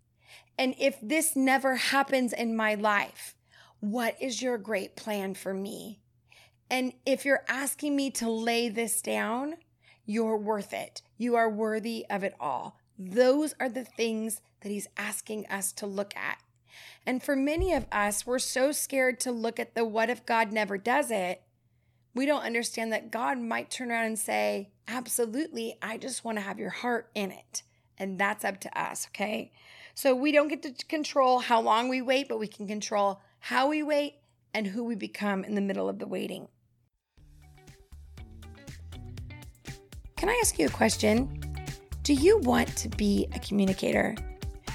And 0.58 0.74
if 0.78 0.96
this 1.00 1.36
never 1.36 1.76
happens 1.76 2.32
in 2.32 2.56
my 2.56 2.74
life, 2.74 3.36
what 3.80 4.16
is 4.20 4.42
your 4.42 4.58
great 4.58 4.96
plan 4.96 5.34
for 5.34 5.54
me? 5.54 6.00
And 6.70 6.92
if 7.06 7.24
you're 7.24 7.44
asking 7.48 7.94
me 7.94 8.10
to 8.12 8.28
lay 8.28 8.68
this 8.68 9.00
down, 9.00 9.54
you're 10.04 10.36
worth 10.36 10.72
it. 10.72 11.02
You 11.16 11.36
are 11.36 11.48
worthy 11.48 12.04
of 12.10 12.24
it 12.24 12.34
all. 12.40 12.78
Those 12.98 13.54
are 13.60 13.68
the 13.68 13.84
things 13.84 14.40
that 14.60 14.70
he's 14.70 14.88
asking 14.96 15.46
us 15.46 15.72
to 15.74 15.86
look 15.86 16.16
at. 16.16 16.38
And 17.06 17.22
for 17.22 17.36
many 17.36 17.72
of 17.72 17.86
us, 17.92 18.26
we're 18.26 18.38
so 18.38 18.72
scared 18.72 19.20
to 19.20 19.30
look 19.30 19.60
at 19.60 19.74
the 19.74 19.84
what 19.84 20.10
if 20.10 20.26
God 20.26 20.52
never 20.52 20.76
does 20.76 21.10
it. 21.10 21.42
We 22.14 22.26
don't 22.26 22.42
understand 22.42 22.92
that 22.92 23.10
God 23.10 23.38
might 23.38 23.70
turn 23.70 23.90
around 23.90 24.06
and 24.06 24.18
say, 24.18 24.70
Absolutely, 24.88 25.76
I 25.82 25.98
just 25.98 26.24
want 26.24 26.38
to 26.38 26.42
have 26.42 26.58
your 26.58 26.70
heart 26.70 27.10
in 27.14 27.30
it. 27.30 27.62
And 27.98 28.18
that's 28.18 28.44
up 28.44 28.58
to 28.60 28.80
us, 28.80 29.06
okay? 29.10 29.52
So 29.94 30.14
we 30.14 30.32
don't 30.32 30.48
get 30.48 30.62
to 30.62 30.72
control 30.86 31.40
how 31.40 31.60
long 31.60 31.88
we 31.88 32.00
wait, 32.00 32.28
but 32.28 32.38
we 32.38 32.46
can 32.46 32.66
control 32.66 33.20
how 33.38 33.68
we 33.68 33.82
wait 33.82 34.14
and 34.54 34.66
who 34.66 34.84
we 34.84 34.94
become 34.94 35.44
in 35.44 35.54
the 35.54 35.60
middle 35.60 35.88
of 35.88 35.98
the 35.98 36.06
waiting. 36.06 36.48
Can 40.16 40.30
I 40.30 40.40
ask 40.42 40.58
you 40.58 40.66
a 40.66 40.70
question? 40.70 41.38
Do 42.02 42.14
you 42.14 42.38
want 42.38 42.74
to 42.78 42.88
be 42.88 43.28
a 43.34 43.38
communicator? 43.40 44.16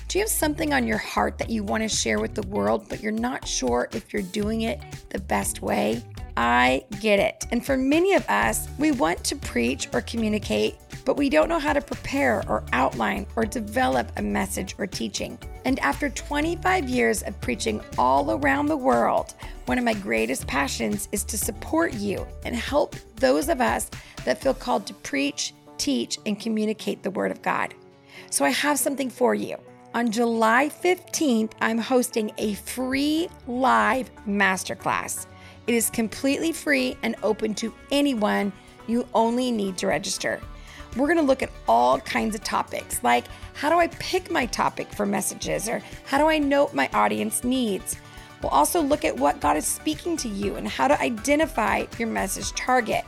Do 0.08 0.20
you 0.20 0.24
have 0.24 0.30
something 0.30 0.74
on 0.74 0.86
your 0.86 1.00
heart 1.00 1.40
that 1.40 1.50
you 1.50 1.64
want 1.64 1.82
to 1.82 1.90
share 1.90 2.20
with 2.20 2.36
the 2.36 2.48
world, 2.48 2.88
but 2.88 3.02
you're 3.02 3.12
not 3.12 3.48
sure 3.48 3.90
if 3.94 4.14
you're 4.14 4.22
doing 4.22 4.62
it 4.62 4.80
the 5.10 5.20
best 5.20 5.64
way? 5.64 6.04
I 6.36 6.84
get 7.00 7.20
it. 7.20 7.46
And 7.52 7.66
for 7.66 7.78
many 7.78 8.14
of 8.14 8.28
us, 8.28 8.68
we 8.80 8.92
want 8.92 9.24
to 9.26 9.36
preach 9.36 9.88
or 9.94 10.02
communicate, 10.02 10.76
but 11.06 11.18
we 11.18 11.30
don't 11.30 11.50
know 11.50 11.60
how 11.60 11.74
to 11.74 11.82
prepare 11.82 12.44
or 12.48 12.64
outline 12.74 13.28
or 13.36 13.46
develop 13.46 14.12
a 14.18 14.22
message 14.22 14.76
or 14.78 14.88
teaching. 14.88 15.38
And 15.66 15.80
after 15.80 16.10
25 16.10 16.90
years 16.90 17.22
of 17.24 17.40
preaching 17.40 17.82
all 17.98 18.32
around 18.32 18.66
the 18.66 18.78
world, 18.78 19.36
one 19.66 19.78
of 19.78 19.84
my 19.84 19.94
greatest 19.94 20.48
passions 20.48 21.08
is 21.12 21.24
to 21.26 21.38
support 21.38 21.94
you 21.94 22.26
and 22.46 22.56
help 22.56 22.96
those 23.18 23.48
of 23.50 23.62
us 23.62 23.90
that 24.26 24.42
feel 24.42 24.54
called 24.54 24.88
to 24.88 24.94
preach, 24.94 25.54
teach, 25.78 26.18
and 26.26 26.40
communicate 26.40 27.04
the 27.04 27.12
Word 27.12 27.32
of 27.32 27.42
God. 27.42 27.74
So 28.30 28.44
I 28.44 28.50
have 28.50 28.80
something 28.80 29.10
for 29.10 29.36
you. 29.36 29.58
On 29.94 30.10
July 30.10 30.70
15th, 30.70 31.52
I'm 31.62 31.78
hosting 31.78 32.32
a 32.40 32.56
free 32.56 33.30
live 33.48 34.10
masterclass. 34.28 35.28
It 35.66 35.76
is 35.76 35.90
completely 35.90 36.52
free 36.52 36.98
and 37.04 37.16
open 37.24 37.54
to 37.56 37.74
anyone. 37.92 38.52
You 38.88 39.08
only 39.14 39.52
need 39.52 39.78
to 39.78 39.88
register. 39.88 40.42
We're 40.96 41.08
going 41.08 41.18
to 41.18 41.24
look 41.24 41.42
at 41.42 41.52
all 41.68 42.00
kinds 42.00 42.36
of 42.36 42.44
topics 42.44 43.04
like 43.04 43.26
how 43.54 43.70
do 43.70 43.80
I 43.80 43.88
pick 43.88 44.30
my 44.30 44.46
topic 44.46 44.92
for 44.94 45.06
messages 45.06 45.68
or 45.70 45.82
how 46.06 46.18
do 46.18 46.28
I 46.28 46.38
know 46.38 46.70
my 46.74 46.90
audience 46.94 47.44
needs? 47.44 47.98
We'll 48.42 48.52
also 48.52 48.82
look 48.82 49.06
at 49.06 49.16
what 49.16 49.40
God 49.40 49.56
is 49.56 49.66
speaking 49.66 50.18
to 50.18 50.28
you 50.28 50.56
and 50.56 50.68
how 50.68 50.90
to 50.90 51.02
identify 51.02 51.86
your 51.98 52.10
message 52.10 52.52
target. 52.52 53.06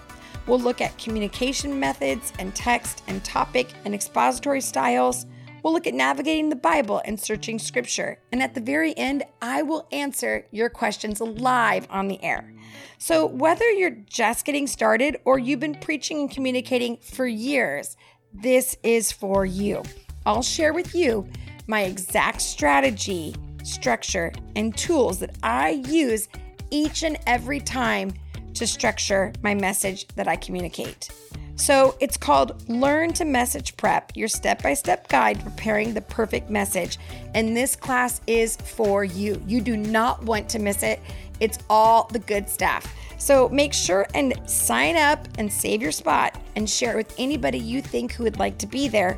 We'll 0.47 0.59
look 0.59 0.79
at 0.79 0.97
communication 0.97 1.79
methods 1.79 2.31
and 2.39 2.55
text 2.55 3.03
and 3.07 3.23
topic 3.23 3.73
and 3.83 3.93
expository 3.93 4.61
styles. 4.61 5.25
We'll 5.65 5.73
look 5.73 5.87
at 5.87 5.95
navigating 5.95 6.49
the 6.49 6.55
Bible 6.55 7.01
and 7.05 7.19
searching 7.19 7.57
scripture. 7.57 8.19
And 8.31 8.43
at 8.43 8.53
the 8.53 8.61
very 8.61 8.95
end, 8.95 9.23
I 9.41 9.63
will 9.63 9.87
answer 9.91 10.45
your 10.51 10.69
questions 10.69 11.19
live 11.19 11.87
on 11.89 12.07
the 12.07 12.23
air. 12.23 12.53
So, 12.99 13.25
whether 13.25 13.67
you're 13.71 13.97
just 14.07 14.45
getting 14.45 14.67
started 14.67 15.17
or 15.25 15.39
you've 15.39 15.61
been 15.61 15.73
preaching 15.73 16.19
and 16.19 16.29
communicating 16.29 16.97
for 16.97 17.25
years, 17.25 17.97
this 18.31 18.77
is 18.83 19.11
for 19.11 19.43
you. 19.43 19.81
I'll 20.27 20.43
share 20.43 20.71
with 20.71 20.93
you 20.93 21.27
my 21.65 21.81
exact 21.81 22.41
strategy, 22.41 23.33
structure, 23.63 24.33
and 24.55 24.77
tools 24.77 25.17
that 25.17 25.35
I 25.41 25.81
use 25.87 26.29
each 26.69 27.01
and 27.01 27.17
every 27.25 27.59
time 27.59 28.13
to 28.53 28.67
structure 28.67 29.33
my 29.41 29.55
message 29.55 30.07
that 30.09 30.27
I 30.27 30.35
communicate. 30.35 31.09
So 31.55 31.95
it's 31.99 32.17
called 32.17 32.67
Learn 32.69 33.13
to 33.13 33.25
Message 33.25 33.77
Prep, 33.77 34.11
your 34.15 34.27
step 34.27 34.61
by 34.61 34.73
step 34.73 35.07
guide 35.07 35.41
preparing 35.41 35.93
the 35.93 36.01
perfect 36.01 36.49
message. 36.49 36.99
And 37.33 37.55
this 37.55 37.75
class 37.75 38.19
is 38.27 38.57
for 38.57 39.03
you. 39.03 39.41
You 39.47 39.61
do 39.61 39.77
not 39.77 40.23
want 40.23 40.49
to 40.49 40.59
miss 40.59 40.83
it. 40.83 40.99
It's 41.39 41.59
all 41.69 42.09
the 42.11 42.19
good 42.19 42.49
stuff. 42.49 42.93
So 43.17 43.47
make 43.49 43.73
sure 43.73 44.05
and 44.13 44.33
sign 44.49 44.97
up 44.97 45.27
and 45.37 45.51
save 45.51 45.81
your 45.81 45.93
spot 45.93 46.37
and 46.55 46.69
share 46.69 46.91
it 46.93 46.97
with 46.97 47.15
anybody 47.17 47.57
you 47.57 47.81
think 47.81 48.11
who 48.13 48.23
would 48.23 48.37
like 48.37 48.57
to 48.59 48.67
be 48.67 48.87
there. 48.89 49.17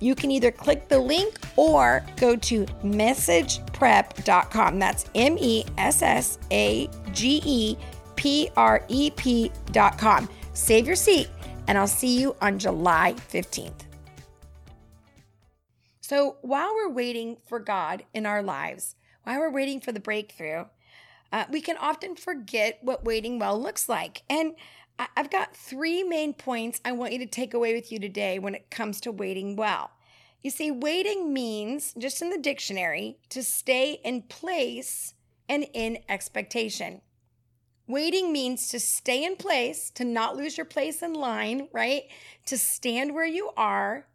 You 0.00 0.14
can 0.14 0.30
either 0.30 0.52
click 0.52 0.88
the 0.88 0.98
link 0.98 1.38
or 1.56 2.04
go 2.16 2.36
to 2.36 2.66
messageprep.com. 2.84 4.78
That's 4.78 5.06
M 5.14 5.36
E 5.38 5.64
S 5.76 6.02
S 6.02 6.38
A 6.52 6.88
G 7.12 7.42
E 7.44 7.76
P 8.14 8.50
R 8.56 8.84
E 8.88 9.10
P.com. 9.10 10.28
Save 10.52 10.86
your 10.86 10.96
seat 10.96 11.28
and 11.68 11.78
I'll 11.78 11.86
see 11.86 12.18
you 12.18 12.34
on 12.40 12.58
July 12.58 13.14
15th. 13.30 13.82
So, 16.00 16.38
while 16.40 16.74
we're 16.74 16.88
waiting 16.88 17.36
for 17.46 17.60
God 17.60 18.02
in 18.14 18.24
our 18.24 18.42
lives, 18.42 18.96
while 19.24 19.38
we're 19.38 19.52
waiting 19.52 19.78
for 19.78 19.92
the 19.92 20.00
breakthrough, 20.00 20.64
uh, 21.30 21.44
we 21.50 21.60
can 21.60 21.76
often 21.76 22.16
forget 22.16 22.78
what 22.80 23.04
waiting 23.04 23.38
well 23.38 23.60
looks 23.60 23.88
like. 23.88 24.22
And 24.30 24.54
I've 25.16 25.30
got 25.30 25.54
three 25.54 26.02
main 26.02 26.32
points 26.32 26.80
I 26.84 26.92
want 26.92 27.12
you 27.12 27.18
to 27.18 27.26
take 27.26 27.52
away 27.52 27.74
with 27.74 27.92
you 27.92 28.00
today 28.00 28.38
when 28.38 28.54
it 28.54 28.70
comes 28.70 29.00
to 29.02 29.12
waiting 29.12 29.54
well. 29.54 29.90
You 30.42 30.50
see, 30.50 30.70
waiting 30.70 31.34
means, 31.34 31.92
just 31.98 32.22
in 32.22 32.30
the 32.30 32.38
dictionary, 32.38 33.18
to 33.28 33.42
stay 33.42 34.00
in 34.02 34.22
place 34.22 35.12
and 35.48 35.66
in 35.74 35.98
expectation. 36.08 37.02
Waiting 37.88 38.32
means 38.32 38.68
to 38.68 38.78
stay 38.78 39.24
in 39.24 39.36
place, 39.36 39.90
to 39.94 40.04
not 40.04 40.36
lose 40.36 40.58
your 40.58 40.66
place 40.66 41.02
in 41.02 41.14
line, 41.14 41.68
right? 41.72 42.02
To 42.46 42.58
stand 42.58 43.14
where 43.14 43.26
you 43.26 43.50
are 43.56 44.06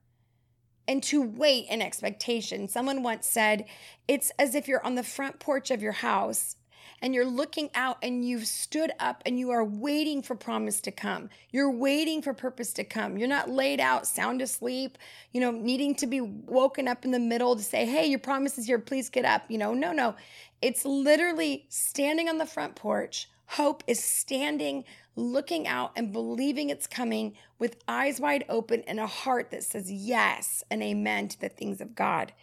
and 0.87 1.01
to 1.03 1.21
wait 1.21 1.65
in 1.69 1.81
expectation. 1.81 2.67
Someone 2.67 3.01
once 3.01 3.25
said, 3.25 3.65
it's 4.07 4.31
as 4.37 4.53
if 4.53 4.67
you're 4.67 4.85
on 4.85 4.93
the 4.93 5.03
front 5.03 5.39
porch 5.39 5.71
of 5.71 5.81
your 5.81 5.91
house 5.91 6.55
and 7.01 7.15
you're 7.15 7.25
looking 7.25 7.69
out 7.73 7.97
and 8.03 8.23
you've 8.23 8.45
stood 8.45 8.91
up 8.99 9.23
and 9.25 9.39
you 9.39 9.49
are 9.49 9.65
waiting 9.65 10.21
for 10.21 10.35
promise 10.35 10.79
to 10.81 10.91
come. 10.91 11.29
You're 11.51 11.71
waiting 11.71 12.21
for 12.21 12.33
purpose 12.33 12.73
to 12.73 12.83
come. 12.83 13.17
You're 13.17 13.27
not 13.27 13.49
laid 13.49 13.79
out, 13.79 14.05
sound 14.05 14.41
asleep, 14.41 14.97
you 15.31 15.41
know, 15.41 15.51
needing 15.51 15.95
to 15.95 16.07
be 16.07 16.21
woken 16.21 16.87
up 16.87 17.05
in 17.05 17.11
the 17.11 17.19
middle 17.19 17.55
to 17.55 17.63
say, 17.63 17.85
hey, 17.85 18.05
your 18.05 18.19
promise 18.19 18.57
is 18.57 18.67
here, 18.67 18.79
please 18.79 19.09
get 19.09 19.25
up. 19.25 19.43
You 19.49 19.57
know, 19.57 19.73
no, 19.73 19.91
no. 19.93 20.15
It's 20.61 20.85
literally 20.85 21.65
standing 21.69 22.29
on 22.29 22.37
the 22.37 22.45
front 22.45 22.75
porch. 22.75 23.29
Hope 23.47 23.83
is 23.87 24.03
standing, 24.03 24.83
looking 25.15 25.67
out, 25.67 25.91
and 25.95 26.11
believing 26.11 26.69
it's 26.69 26.87
coming 26.87 27.33
with 27.59 27.77
eyes 27.87 28.19
wide 28.19 28.45
open 28.49 28.83
and 28.87 28.99
a 28.99 29.07
heart 29.07 29.51
that 29.51 29.63
says 29.63 29.91
yes 29.91 30.63
and 30.71 30.81
amen 30.81 31.27
to 31.29 31.39
the 31.39 31.49
things 31.49 31.81
of 31.81 31.95
God. 31.95 32.33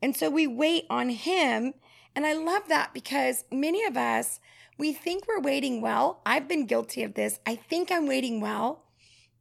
And 0.00 0.16
so 0.16 0.30
we 0.30 0.46
wait 0.46 0.84
on 0.90 1.08
Him 1.08 1.74
and 2.16 2.26
I 2.26 2.34
love 2.34 2.68
that 2.68 2.94
because 2.94 3.44
many 3.50 3.84
of 3.84 3.96
us, 3.96 4.38
we 4.78 4.92
think 4.92 5.26
we're 5.26 5.40
waiting 5.40 5.80
well. 5.80 6.20
I've 6.24 6.48
been 6.48 6.66
guilty 6.66 7.02
of 7.02 7.14
this. 7.14 7.40
I 7.46 7.56
think 7.56 7.90
I'm 7.90 8.06
waiting 8.06 8.40
well, 8.40 8.83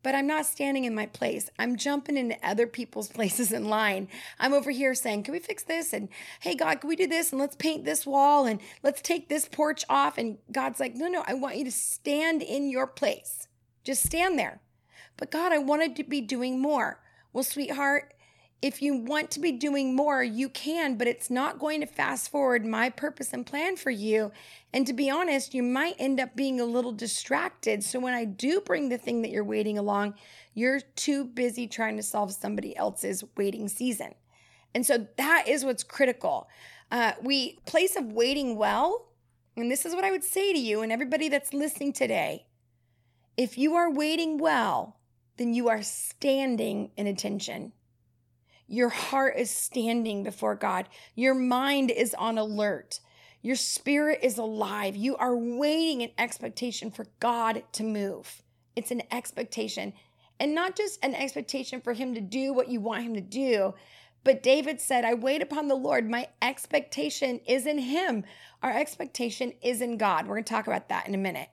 but 0.03 0.13
I'm 0.13 0.27
not 0.27 0.45
standing 0.45 0.83
in 0.83 0.93
my 0.93 1.05
place. 1.05 1.49
I'm 1.57 1.77
jumping 1.77 2.17
into 2.17 2.37
other 2.43 2.67
people's 2.67 3.07
places 3.13 3.51
in 3.51 3.65
line. 3.65 4.09
I'm 4.39 4.53
over 4.53 4.69
here 4.69 4.93
saying, 4.93 5.23
Can 5.23 5.31
we 5.31 5.39
fix 5.39 5.63
this? 5.63 5.93
And 5.93 6.09
hey, 6.41 6.55
God, 6.55 6.81
can 6.81 6.89
we 6.89 6.95
do 6.95 7.07
this? 7.07 7.31
And 7.31 7.39
let's 7.39 7.55
paint 7.55 7.85
this 7.85 8.05
wall 8.05 8.45
and 8.45 8.61
let's 8.83 9.01
take 9.01 9.29
this 9.29 9.47
porch 9.47 9.83
off. 9.89 10.17
And 10.17 10.37
God's 10.51 10.79
like, 10.79 10.95
No, 10.95 11.07
no, 11.07 11.23
I 11.25 11.33
want 11.33 11.57
you 11.57 11.65
to 11.65 11.71
stand 11.71 12.41
in 12.41 12.69
your 12.69 12.85
place. 12.85 13.47
Just 13.83 14.03
stand 14.03 14.37
there. 14.37 14.61
But 15.17 15.31
God, 15.31 15.51
I 15.51 15.57
wanted 15.57 15.95
to 15.95 16.03
be 16.03 16.21
doing 16.21 16.59
more. 16.59 16.99
Well, 17.31 17.43
sweetheart, 17.43 18.13
if 18.63 18.81
you 18.81 18.95
want 18.95 19.29
to 19.29 19.41
be 19.41 19.51
doing 19.51 19.93
more, 19.93 20.23
you 20.23 20.47
can, 20.47 20.95
but 20.95 21.05
it's 21.05 21.29
not 21.29 21.59
going 21.59 21.81
to 21.81 21.85
fast 21.85 22.31
forward 22.31 22.65
my 22.65 22.89
purpose 22.89 23.33
and 23.33 23.45
plan 23.45 23.75
for 23.75 23.91
you. 23.91 24.31
And 24.71 24.87
to 24.87 24.93
be 24.93 25.09
honest, 25.09 25.53
you 25.53 25.61
might 25.61 25.97
end 25.99 26.21
up 26.21 26.33
being 26.33 26.61
a 26.61 26.65
little 26.65 26.93
distracted. 26.93 27.83
So 27.83 27.99
when 27.99 28.13
I 28.13 28.23
do 28.23 28.61
bring 28.61 28.87
the 28.87 28.97
thing 28.97 29.21
that 29.21 29.31
you're 29.31 29.43
waiting 29.43 29.77
along, 29.77 30.13
you're 30.53 30.79
too 30.95 31.25
busy 31.25 31.67
trying 31.67 31.97
to 31.97 32.03
solve 32.03 32.31
somebody 32.31 32.73
else's 32.77 33.25
waiting 33.35 33.67
season. 33.67 34.15
And 34.73 34.85
so 34.85 35.07
that 35.17 35.49
is 35.49 35.65
what's 35.65 35.83
critical. 35.83 36.47
Uh, 36.89 37.11
we 37.21 37.59
place 37.65 37.97
of 37.97 38.13
waiting 38.13 38.55
well, 38.55 39.09
and 39.57 39.69
this 39.69 39.85
is 39.85 39.93
what 39.93 40.05
I 40.05 40.11
would 40.11 40.23
say 40.23 40.53
to 40.53 40.59
you 40.59 40.81
and 40.81 40.91
everybody 40.91 41.27
that's 41.27 41.53
listening 41.53 41.91
today. 41.91 42.45
If 43.35 43.57
you 43.57 43.75
are 43.75 43.91
waiting 43.91 44.37
well, 44.37 45.01
then 45.35 45.53
you 45.53 45.67
are 45.67 45.81
standing 45.81 46.91
in 46.95 47.07
attention. 47.07 47.73
Your 48.67 48.89
heart 48.89 49.35
is 49.37 49.51
standing 49.51 50.23
before 50.23 50.55
God. 50.55 50.87
Your 51.15 51.35
mind 51.35 51.91
is 51.91 52.13
on 52.13 52.37
alert. 52.37 52.99
Your 53.41 53.55
spirit 53.55 54.19
is 54.23 54.37
alive. 54.37 54.95
You 54.95 55.17
are 55.17 55.35
waiting 55.35 56.01
in 56.01 56.11
expectation 56.17 56.89
for 56.89 57.07
God 57.19 57.63
to 57.73 57.83
move. 57.83 58.41
It's 58.75 58.91
an 58.91 59.03
expectation. 59.11 59.93
And 60.39 60.55
not 60.55 60.75
just 60.75 61.03
an 61.03 61.13
expectation 61.13 61.81
for 61.81 61.93
Him 61.93 62.15
to 62.15 62.21
do 62.21 62.53
what 62.53 62.69
you 62.69 62.79
want 62.79 63.03
Him 63.03 63.13
to 63.15 63.21
do, 63.21 63.73
but 64.23 64.41
David 64.41 64.79
said, 64.79 65.03
I 65.03 65.13
wait 65.13 65.41
upon 65.41 65.67
the 65.67 65.75
Lord. 65.75 66.09
My 66.09 66.27
expectation 66.41 67.39
is 67.45 67.65
in 67.65 67.77
Him. 67.77 68.23
Our 68.61 68.71
expectation 68.71 69.53
is 69.61 69.81
in 69.81 69.97
God. 69.97 70.25
We're 70.25 70.35
going 70.35 70.45
to 70.45 70.53
talk 70.53 70.67
about 70.67 70.89
that 70.89 71.07
in 71.07 71.13
a 71.13 71.17
minute. 71.17 71.49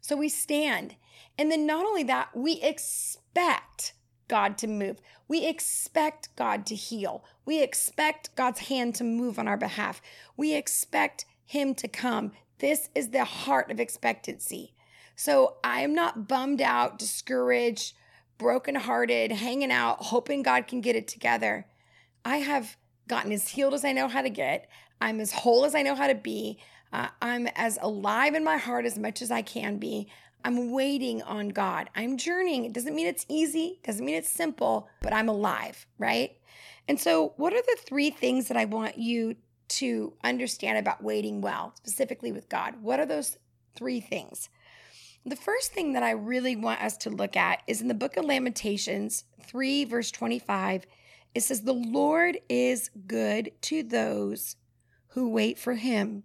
So 0.00 0.16
we 0.16 0.30
stand. 0.30 0.96
And 1.38 1.50
then 1.50 1.66
not 1.66 1.84
only 1.84 2.04
that, 2.04 2.34
we 2.34 2.60
expect 2.62 3.92
God 4.28 4.58
to 4.58 4.66
move. 4.66 5.00
We 5.28 5.46
expect 5.46 6.34
God 6.36 6.66
to 6.66 6.74
heal. 6.74 7.24
We 7.44 7.62
expect 7.62 8.34
God's 8.36 8.60
hand 8.60 8.94
to 8.96 9.04
move 9.04 9.38
on 9.38 9.48
our 9.48 9.56
behalf. 9.56 10.00
We 10.36 10.54
expect 10.54 11.24
Him 11.44 11.74
to 11.76 11.88
come. 11.88 12.32
This 12.58 12.88
is 12.94 13.10
the 13.10 13.24
heart 13.24 13.70
of 13.70 13.80
expectancy. 13.80 14.74
So 15.16 15.56
I 15.62 15.80
am 15.80 15.94
not 15.94 16.28
bummed 16.28 16.60
out, 16.60 16.98
discouraged, 16.98 17.94
brokenhearted, 18.38 19.32
hanging 19.32 19.70
out, 19.70 20.04
hoping 20.04 20.42
God 20.42 20.66
can 20.66 20.80
get 20.80 20.96
it 20.96 21.06
together. 21.06 21.66
I 22.24 22.38
have 22.38 22.76
gotten 23.06 23.32
as 23.32 23.48
healed 23.48 23.74
as 23.74 23.84
I 23.84 23.92
know 23.92 24.08
how 24.08 24.22
to 24.22 24.30
get. 24.30 24.68
I'm 25.00 25.20
as 25.20 25.32
whole 25.32 25.64
as 25.64 25.74
I 25.74 25.82
know 25.82 25.94
how 25.94 26.06
to 26.06 26.14
be. 26.14 26.58
Uh, 26.92 27.08
I'm 27.20 27.48
as 27.54 27.78
alive 27.82 28.34
in 28.34 28.44
my 28.44 28.56
heart 28.56 28.86
as 28.86 28.98
much 28.98 29.20
as 29.20 29.30
I 29.30 29.42
can 29.42 29.78
be. 29.78 30.08
I'm 30.44 30.70
waiting 30.72 31.22
on 31.22 31.48
God. 31.48 31.88
I'm 31.96 32.18
journeying. 32.18 32.66
It 32.66 32.74
doesn't 32.74 32.94
mean 32.94 33.06
it's 33.06 33.24
easy, 33.28 33.80
doesn't 33.82 34.04
mean 34.04 34.14
it's 34.14 34.28
simple, 34.28 34.88
but 35.00 35.14
I'm 35.14 35.28
alive, 35.28 35.86
right? 35.98 36.36
And 36.86 37.00
so, 37.00 37.32
what 37.36 37.54
are 37.54 37.62
the 37.62 37.78
three 37.80 38.10
things 38.10 38.48
that 38.48 38.56
I 38.56 38.66
want 38.66 38.98
you 38.98 39.36
to 39.68 40.12
understand 40.22 40.76
about 40.76 41.02
waiting 41.02 41.40
well, 41.40 41.72
specifically 41.76 42.30
with 42.30 42.50
God? 42.50 42.74
What 42.82 43.00
are 43.00 43.06
those 43.06 43.38
three 43.74 44.00
things? 44.00 44.50
The 45.24 45.36
first 45.36 45.72
thing 45.72 45.94
that 45.94 46.02
I 46.02 46.10
really 46.10 46.54
want 46.54 46.82
us 46.82 46.98
to 46.98 47.10
look 47.10 47.34
at 47.34 47.62
is 47.66 47.80
in 47.80 47.88
the 47.88 47.94
book 47.94 48.18
of 48.18 48.26
Lamentations 48.26 49.24
3, 49.46 49.86
verse 49.86 50.10
25. 50.10 50.84
It 51.34 51.42
says, 51.42 51.62
The 51.62 51.72
Lord 51.72 52.38
is 52.50 52.90
good 53.06 53.52
to 53.62 53.82
those 53.82 54.56
who 55.08 55.30
wait 55.30 55.58
for 55.58 55.74
him, 55.74 56.24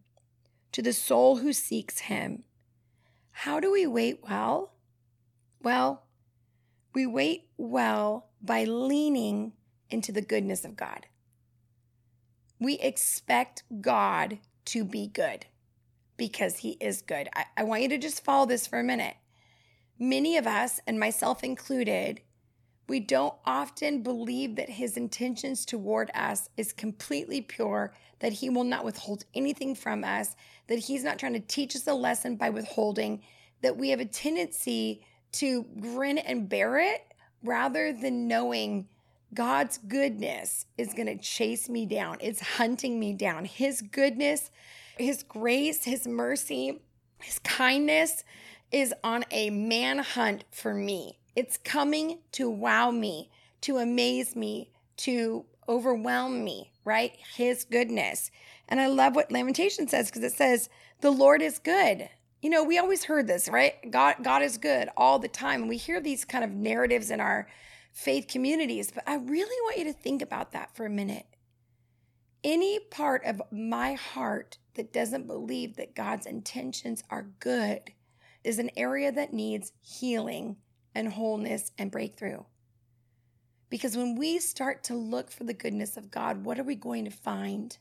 to 0.74 0.82
the 0.82 0.92
soul 0.92 1.38
who 1.38 1.54
seeks 1.54 2.00
him. 2.00 2.44
How 3.32 3.60
do 3.60 3.72
we 3.72 3.88
wait 3.88 4.20
well? 4.24 4.74
Well, 5.62 6.04
we 6.94 7.06
wait 7.06 7.50
well 7.58 8.30
by 8.42 8.64
leaning 8.64 9.54
into 9.90 10.12
the 10.12 10.22
goodness 10.22 10.66
of 10.66 10.76
God. 10.76 11.06
We 12.60 12.76
expect 12.76 13.64
God 13.82 14.40
to 14.66 14.84
be 14.84 15.08
good 15.08 15.46
because 16.18 16.58
he 16.58 16.72
is 16.80 17.02
good. 17.02 17.30
I, 17.34 17.46
I, 17.58 17.64
want 17.64 17.82
you 17.82 17.90
to 17.90 17.98
just 17.98 18.24
follow 18.24 18.46
this 18.46 18.68
for 18.68 18.80
a 18.80 18.84
minute. 18.84 19.16
Many 19.98 20.38
of 20.38 20.46
us, 20.46 20.80
and 20.86 21.00
myself 21.00 21.44
included, 21.44 22.22
we 22.90 23.00
don't 23.00 23.36
often 23.46 24.02
believe 24.02 24.56
that 24.56 24.70
his 24.70 24.98
intentions 24.98 25.64
toward 25.66 26.10
us 26.14 26.50
is 26.58 26.74
completely 26.74 27.42
pure, 27.42 27.94
that 28.20 28.34
he 28.34 28.50
will 28.50 28.64
not 28.64 28.84
withhold 28.84 29.24
anything 29.36 29.76
from 29.76 30.04
us, 30.04 30.36
that 30.68 30.80
he's 30.80 31.04
not 31.04 31.20
trying 31.20 31.34
to 31.34 31.40
teach 31.40 31.76
us 31.76 31.88
a 31.88 31.94
lesson 31.94 32.36
by 32.36 32.50
withholding, 32.50 33.22
that 33.62 33.78
we 33.78 33.90
have 33.90 34.00
a 34.00 34.06
tendency 34.06 35.04
to 35.32 35.64
grin 35.80 36.18
and 36.18 36.50
bear 36.50 36.80
it 36.80 37.06
rather 37.44 37.94
than 37.94 38.28
knowing 38.28 38.88
God's 39.34 39.78
goodness 39.78 40.66
is 40.78 40.94
going 40.94 41.06
to 41.06 41.18
chase 41.18 41.70
me 41.70 41.86
down. 41.86 42.18
It's 42.20 42.42
hunting 42.42 43.00
me 43.00 43.14
down. 43.14 43.46
His 43.46 43.82
goodness, 43.84 44.50
His 44.98 45.22
grace, 45.22 45.84
His 45.84 46.08
mercy, 46.08 46.82
His 47.20 47.38
kindness 47.40 48.24
is 48.72 48.94
on 49.04 49.26
a 49.30 49.52
manhunt 49.52 50.46
for 50.52 50.74
me. 50.74 51.19
It's 51.36 51.58
coming 51.58 52.20
to 52.34 52.50
wow 52.50 52.92
me, 52.92 53.30
to 53.62 53.78
amaze 53.78 54.36
me, 54.36 54.72
to 54.98 55.46
overwhelm 55.68 56.44
me, 56.44 56.72
right? 56.84 57.14
His 57.36 57.64
goodness. 57.64 58.32
And 58.68 58.80
I 58.80 58.88
love 58.88 59.16
what 59.16 59.32
Lamentation 59.32 59.88
says 59.88 60.10
because 60.10 60.24
it 60.24 60.36
says, 60.36 60.70
The 61.02 61.12
Lord 61.12 61.42
is 61.42 61.60
good. 61.60 62.10
You 62.42 62.50
know, 62.50 62.64
we 62.64 62.78
always 62.78 63.04
heard 63.04 63.28
this, 63.28 63.50
right? 63.50 63.76
God 63.92 64.16
God 64.24 64.42
is 64.42 64.58
good 64.58 64.90
all 64.98 65.20
the 65.20 65.28
time. 65.28 65.62
And 65.62 65.70
we 65.70 65.78
hear 65.78 66.00
these 66.00 66.26
kind 66.26 66.44
of 66.44 66.52
narratives 66.52 67.12
in 67.12 67.20
our 67.20 67.48
faith 67.92 68.28
communities, 68.28 68.92
but 68.92 69.04
I 69.08 69.16
really 69.16 69.62
want 69.64 69.78
you 69.78 69.86
to 69.86 69.94
think 69.94 70.22
about 70.22 70.52
that 70.52 70.76
for 70.76 70.86
a 70.86 70.90
minute. 70.90 71.26
Any 72.44 72.80
part 72.80 73.26
of 73.26 73.42
my 73.52 73.94
heart 73.94 74.58
that 74.76 74.94
doesn't 74.94 75.28
believe 75.28 75.76
that 75.76 75.96
God's 75.96 76.26
intentions 76.26 77.04
are 77.10 77.32
good 77.40 77.92
is 78.44 78.60
an 78.60 78.70
area 78.78 79.12
that 79.12 79.34
needs 79.34 79.74
healing 79.82 80.56
and 80.96 81.14
wholeness 81.14 81.72
and 81.78 81.92
breakthrough. 81.92 82.44
Because 83.70 83.96
when 83.96 84.16
we 84.16 84.40
start 84.40 84.84
to 84.86 84.96
look 84.96 85.32
for 85.32 85.44
the 85.44 85.54
goodness 85.54 85.96
of 85.96 86.10
God, 86.10 86.44
what 86.44 86.60
are 86.60 86.64
we 86.64 86.76
going 86.76 87.06
to 87.06 87.12
find? 87.12 87.78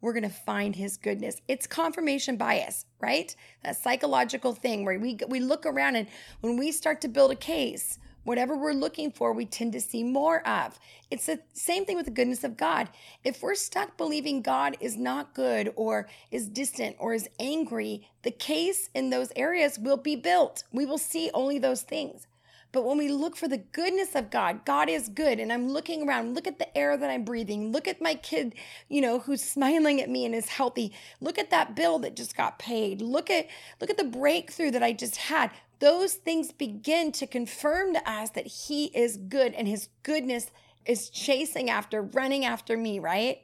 We're 0.00 0.12
going 0.12 0.22
to 0.22 0.28
find 0.28 0.74
his 0.74 0.96
goodness. 0.96 1.36
It's 1.48 1.66
confirmation 1.66 2.36
bias, 2.36 2.86
right? 3.00 3.34
That 3.62 3.76
psychological 3.76 4.54
thing 4.54 4.84
where 4.84 4.98
we 4.98 5.18
we 5.28 5.40
look 5.40 5.66
around 5.66 5.96
and 5.96 6.08
when 6.40 6.56
we 6.56 6.72
start 6.72 7.00
to 7.02 7.08
build 7.08 7.32
a 7.32 7.36
case, 7.36 7.98
Whatever 8.26 8.56
we're 8.56 8.72
looking 8.72 9.12
for, 9.12 9.32
we 9.32 9.46
tend 9.46 9.72
to 9.74 9.80
see 9.80 10.02
more 10.02 10.44
of. 10.48 10.80
It's 11.12 11.26
the 11.26 11.38
same 11.52 11.84
thing 11.84 11.94
with 11.94 12.06
the 12.06 12.10
goodness 12.10 12.42
of 12.42 12.56
God. 12.56 12.88
If 13.22 13.40
we're 13.40 13.54
stuck 13.54 13.96
believing 13.96 14.42
God 14.42 14.76
is 14.80 14.96
not 14.96 15.32
good 15.32 15.72
or 15.76 16.08
is 16.32 16.48
distant 16.48 16.96
or 16.98 17.14
is 17.14 17.28
angry, 17.38 18.08
the 18.24 18.32
case 18.32 18.90
in 18.96 19.10
those 19.10 19.30
areas 19.36 19.78
will 19.78 19.96
be 19.96 20.16
built. 20.16 20.64
We 20.72 20.86
will 20.86 20.98
see 20.98 21.30
only 21.34 21.60
those 21.60 21.82
things. 21.82 22.26
But 22.76 22.84
when 22.84 22.98
we 22.98 23.08
look 23.08 23.36
for 23.36 23.48
the 23.48 23.56
goodness 23.56 24.14
of 24.14 24.30
God, 24.30 24.66
God 24.66 24.90
is 24.90 25.08
good. 25.08 25.40
And 25.40 25.50
I'm 25.50 25.70
looking 25.70 26.06
around, 26.06 26.34
look 26.34 26.46
at 26.46 26.58
the 26.58 26.76
air 26.76 26.94
that 26.94 27.08
I'm 27.08 27.24
breathing. 27.24 27.72
Look 27.72 27.88
at 27.88 28.02
my 28.02 28.16
kid, 28.16 28.54
you 28.90 29.00
know, 29.00 29.18
who's 29.18 29.42
smiling 29.42 29.98
at 30.02 30.10
me 30.10 30.26
and 30.26 30.34
is 30.34 30.50
healthy. 30.50 30.92
Look 31.18 31.38
at 31.38 31.48
that 31.48 31.74
bill 31.74 31.98
that 32.00 32.16
just 32.16 32.36
got 32.36 32.58
paid. 32.58 33.00
Look 33.00 33.30
at 33.30 33.46
look 33.80 33.88
at 33.88 33.96
the 33.96 34.04
breakthrough 34.04 34.70
that 34.72 34.82
I 34.82 34.92
just 34.92 35.16
had 35.16 35.52
those 35.78 36.12
things 36.16 36.52
begin 36.52 37.12
to 37.12 37.26
confirm 37.26 37.94
to 37.94 38.10
us 38.10 38.28
that 38.32 38.46
He 38.46 38.86
is 38.94 39.16
good 39.16 39.54
and 39.54 39.66
His 39.66 39.88
goodness 40.02 40.50
is 40.84 41.08
chasing 41.08 41.70
after, 41.70 42.02
running 42.02 42.44
after 42.44 42.76
me, 42.76 42.98
right? 42.98 43.38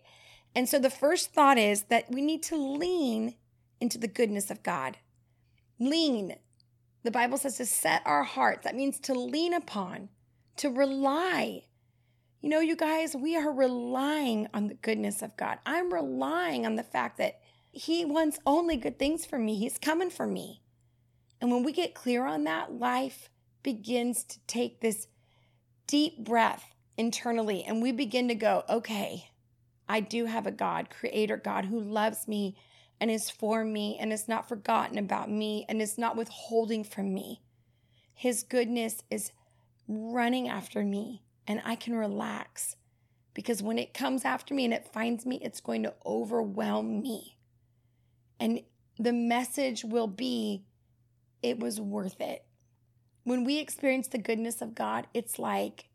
And 0.55 0.69
so 0.69 0.79
the 0.79 0.91
first 0.91 1.33
thought 1.33 1.57
is 1.57 1.85
that 1.85 2.11
we 2.11 2.21
need 2.21 2.43
to 2.43 2.57
lean 2.57 3.37
into 3.81 3.97
the 3.97 4.09
goodness 4.09 4.51
of 4.51 4.63
God. 4.63 4.99
Lean. 5.79 6.37
The 7.03 7.11
Bible 7.11 7.39
says 7.39 7.57
to 7.57 7.67
set 7.67 8.03
our 8.05 8.23
hearts. 8.23 8.65
That 8.65 8.77
means 8.77 9.01
to 9.01 9.15
lean 9.15 9.55
upon, 9.55 10.09
to 10.57 10.69
rely. 10.69 11.63
You 12.41 12.49
know, 12.49 12.61
you 12.61 12.77
guys, 12.77 13.17
we 13.17 13.37
are 13.37 13.53
relying 13.53 14.49
on 14.55 14.69
the 14.69 14.75
goodness 14.75 15.23
of 15.23 15.37
God. 15.37 15.59
I'm 15.67 15.93
relying 15.93 16.65
on 16.65 16.77
the 16.77 16.83
fact 16.83 17.19
that 17.19 17.41
He 17.73 18.05
wants 18.05 18.39
only 18.47 18.77
good 18.77 18.99
things 18.99 19.27
for 19.27 19.39
me. 19.39 19.57
He's 19.57 19.79
coming 19.79 20.11
for 20.11 20.27
me. 20.27 20.63
And 21.41 21.51
when 21.51 21.65
we 21.65 21.73
get 21.73 21.95
clear 21.95 22.25
on 22.25 22.45
that, 22.45 22.73
life 22.73 23.29
begins 23.63 24.23
to 24.25 24.39
take 24.47 24.81
this 24.81 25.09
deep 25.87 26.25
breath 26.25 26.75
internally 26.97 27.65
and 27.65 27.83
we 27.83 27.93
begin 27.93 28.29
to 28.29 28.35
go, 28.35 28.63
okay, 28.69 29.31
I 29.89 30.01
do 30.01 30.27
have 30.27 30.47
a 30.47 30.53
God, 30.53 30.89
creator 30.91 31.37
God, 31.37 31.67
who 31.67 31.81
loves 31.81 32.29
me 32.29 32.57
and 33.03 33.11
is 33.11 33.29
for 33.29 33.65
me 33.65 33.99
and 33.99 34.13
is 34.13 34.29
not 34.29 34.49
forgotten 34.49 34.97
about 34.97 35.29
me 35.29 35.67
and 35.69 35.83
is 35.83 35.99
not 35.99 36.17
withholding 36.17 36.85
from 36.85 37.13
me. 37.13 37.43
His 38.15 38.45
goodness 38.45 39.03
is 39.11 39.33
running 39.89 40.49
after 40.49 40.85
me 40.85 41.25
and 41.49 41.61
I 41.65 41.75
can 41.75 41.97
relax 41.97 42.77
because 43.35 43.61
when 43.61 43.77
it 43.77 43.93
comes 43.93 44.25
after 44.25 44.55
me 44.55 44.65
and 44.65 44.73
it 44.73 44.93
finds 44.93 45.27
me, 45.27 45.41
it's 45.43 45.61
going 45.61 45.83
to 45.83 45.95
overwhelm 46.07 47.03
me. 47.03 47.39
And 48.39 48.61
the 49.01 49.13
message 49.13 49.85
will 49.85 50.07
be 50.07 50.63
it 51.43 51.59
was 51.59 51.81
worth 51.81 52.21
it. 52.21 52.45
When 53.25 53.43
we 53.43 53.59
experience 53.59 54.07
the 54.07 54.19
goodness 54.19 54.63
of 54.63 54.77
God, 54.77 55.09
it's 55.13 55.41
like 55.41 55.89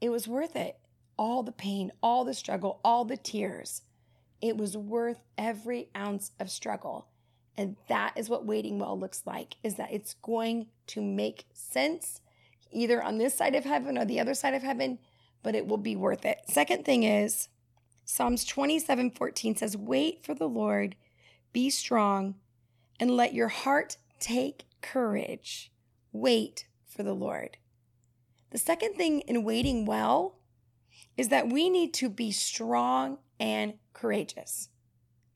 it 0.00 0.08
was 0.08 0.26
worth 0.26 0.56
it. 0.56 0.78
All 1.18 1.42
the 1.42 1.52
pain, 1.52 1.92
all 2.02 2.24
the 2.24 2.32
struggle, 2.32 2.80
all 2.82 3.04
the 3.04 3.18
tears. 3.18 3.82
It 4.40 4.56
was 4.56 4.76
worth 4.76 5.20
every 5.38 5.88
ounce 5.96 6.32
of 6.38 6.50
struggle. 6.50 7.08
And 7.56 7.76
that 7.88 8.12
is 8.16 8.28
what 8.28 8.44
waiting 8.44 8.78
well 8.78 8.98
looks 8.98 9.22
like 9.24 9.56
is 9.62 9.76
that 9.76 9.92
it's 9.92 10.14
going 10.22 10.66
to 10.88 11.00
make 11.00 11.46
sense 11.54 12.20
either 12.70 13.02
on 13.02 13.18
this 13.18 13.34
side 13.34 13.54
of 13.54 13.64
heaven 13.64 13.96
or 13.96 14.04
the 14.04 14.20
other 14.20 14.34
side 14.34 14.54
of 14.54 14.62
heaven, 14.62 14.98
but 15.42 15.54
it 15.54 15.66
will 15.66 15.78
be 15.78 15.96
worth 15.96 16.26
it. 16.26 16.40
Second 16.48 16.84
thing 16.84 17.02
is 17.02 17.48
Psalms 18.04 18.44
27 18.44 19.10
14 19.10 19.56
says, 19.56 19.76
Wait 19.76 20.24
for 20.24 20.34
the 20.34 20.48
Lord, 20.48 20.96
be 21.52 21.70
strong, 21.70 22.34
and 23.00 23.10
let 23.10 23.34
your 23.34 23.48
heart 23.48 23.96
take 24.20 24.66
courage. 24.82 25.72
Wait 26.12 26.66
for 26.86 27.02
the 27.02 27.14
Lord. 27.14 27.56
The 28.50 28.58
second 28.58 28.94
thing 28.94 29.20
in 29.20 29.44
waiting 29.44 29.86
well 29.86 30.36
is 31.16 31.28
that 31.28 31.48
we 31.48 31.68
need 31.68 31.92
to 31.94 32.08
be 32.08 32.30
strong 32.30 33.18
and 33.38 33.74
courageous. 33.92 34.68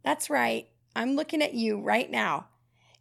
That's 0.02 0.30
right. 0.30 0.68
I'm 0.94 1.16
looking 1.16 1.42
at 1.42 1.54
you 1.54 1.78
right 1.78 2.10
now. 2.10 2.46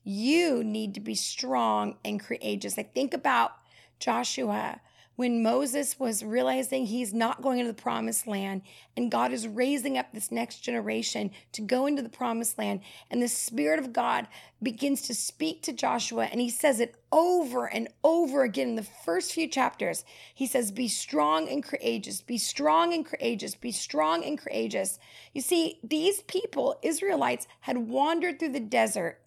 You 0.03 0.63
need 0.63 0.93
to 0.95 0.99
be 0.99 1.15
strong 1.15 1.97
and 2.03 2.19
courageous. 2.19 2.77
I 2.77 2.83
think 2.83 3.13
about 3.13 3.51
Joshua 3.99 4.81
when 5.19 5.43
Moses 5.43 5.99
was 5.99 6.23
realizing 6.23 6.85
he's 6.85 7.13
not 7.13 7.41
going 7.41 7.59
into 7.59 7.69
the 7.69 7.81
promised 7.81 8.25
land 8.25 8.61
and 8.95 9.11
God 9.11 9.33
is 9.33 9.49
raising 9.49 9.97
up 9.97 10.13
this 10.13 10.31
next 10.31 10.59
generation 10.59 11.31
to 11.51 11.61
go 11.61 11.87
into 11.87 12.01
the 12.01 12.07
promised 12.07 12.57
land. 12.57 12.79
And 13.11 13.21
the 13.21 13.27
Spirit 13.27 13.79
of 13.79 13.91
God 13.91 14.29
begins 14.63 15.01
to 15.01 15.13
speak 15.13 15.61
to 15.63 15.73
Joshua 15.73 16.29
and 16.31 16.39
he 16.39 16.49
says 16.49 16.79
it 16.79 16.95
over 17.11 17.65
and 17.65 17.89
over 18.01 18.43
again 18.43 18.69
in 18.69 18.75
the 18.75 18.87
first 19.03 19.33
few 19.33 19.49
chapters. 19.49 20.05
He 20.33 20.47
says, 20.47 20.71
Be 20.71 20.87
strong 20.87 21.49
and 21.49 21.61
courageous, 21.61 22.21
be 22.21 22.37
strong 22.37 22.93
and 22.93 23.05
courageous, 23.05 23.55
be 23.55 23.73
strong 23.73 24.23
and 24.23 24.37
courageous. 24.37 24.99
You 25.33 25.41
see, 25.41 25.81
these 25.83 26.21
people, 26.21 26.79
Israelites, 26.81 27.45
had 27.59 27.89
wandered 27.89 28.39
through 28.39 28.53
the 28.53 28.61
desert 28.61 29.19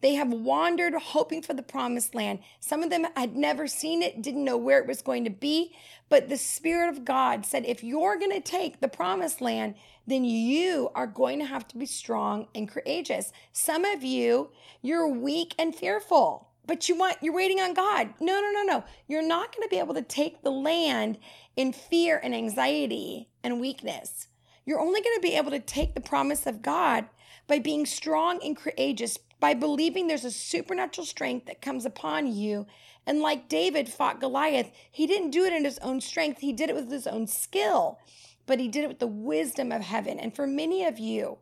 they 0.00 0.14
have 0.14 0.32
wandered 0.32 0.94
hoping 0.94 1.42
for 1.42 1.54
the 1.54 1.62
promised 1.62 2.14
land. 2.14 2.38
Some 2.60 2.82
of 2.82 2.90
them 2.90 3.06
had 3.16 3.34
never 3.34 3.66
seen 3.66 4.02
it, 4.02 4.22
didn't 4.22 4.44
know 4.44 4.56
where 4.56 4.78
it 4.78 4.86
was 4.86 5.02
going 5.02 5.24
to 5.24 5.30
be. 5.30 5.74
But 6.08 6.28
the 6.28 6.36
Spirit 6.36 6.88
of 6.88 7.04
God 7.04 7.44
said, 7.44 7.64
if 7.66 7.82
you're 7.82 8.18
going 8.18 8.32
to 8.32 8.40
take 8.40 8.80
the 8.80 8.88
promised 8.88 9.40
land, 9.40 9.74
then 10.06 10.24
you 10.24 10.90
are 10.94 11.06
going 11.06 11.38
to 11.40 11.44
have 11.44 11.66
to 11.68 11.76
be 11.76 11.86
strong 11.86 12.46
and 12.54 12.68
courageous. 12.68 13.32
Some 13.52 13.84
of 13.84 14.02
you, 14.02 14.50
you're 14.80 15.08
weak 15.08 15.54
and 15.58 15.74
fearful, 15.74 16.48
but 16.66 16.88
you 16.88 16.96
want, 16.96 17.18
you're 17.20 17.34
waiting 17.34 17.60
on 17.60 17.74
God. 17.74 18.14
No, 18.20 18.40
no, 18.40 18.50
no, 18.50 18.62
no. 18.62 18.84
You're 19.06 19.26
not 19.26 19.54
going 19.54 19.66
to 19.66 19.70
be 19.70 19.80
able 19.80 19.94
to 19.94 20.02
take 20.02 20.42
the 20.42 20.50
land 20.50 21.18
in 21.56 21.72
fear 21.72 22.20
and 22.22 22.34
anxiety 22.34 23.28
and 23.42 23.60
weakness. 23.60 24.28
You're 24.64 24.80
only 24.80 25.00
going 25.00 25.16
to 25.16 25.22
be 25.22 25.34
able 25.34 25.50
to 25.50 25.60
take 25.60 25.94
the 25.94 26.00
promise 26.00 26.46
of 26.46 26.62
God 26.62 27.06
by 27.46 27.58
being 27.58 27.86
strong 27.86 28.38
and 28.44 28.56
courageous, 28.56 29.18
by 29.40 29.54
believing 29.54 30.06
there's 30.06 30.24
a 30.24 30.30
supernatural 30.30 31.06
strength 31.06 31.46
that 31.46 31.62
comes 31.62 31.84
upon 31.86 32.26
you. 32.26 32.66
And 33.06 33.20
like 33.20 33.48
David 33.48 33.88
fought 33.88 34.20
Goliath, 34.20 34.70
he 34.90 35.06
didn't 35.06 35.30
do 35.30 35.44
it 35.44 35.52
in 35.52 35.64
his 35.64 35.78
own 35.78 36.00
strength, 36.00 36.40
he 36.40 36.52
did 36.52 36.70
it 36.70 36.76
with 36.76 36.90
his 36.90 37.06
own 37.06 37.26
skill, 37.26 37.98
but 38.46 38.60
he 38.60 38.68
did 38.68 38.84
it 38.84 38.88
with 38.88 38.98
the 38.98 39.06
wisdom 39.06 39.72
of 39.72 39.82
heaven. 39.82 40.18
And 40.18 40.34
for 40.34 40.46
many 40.46 40.84
of 40.84 40.98
you, 40.98 41.38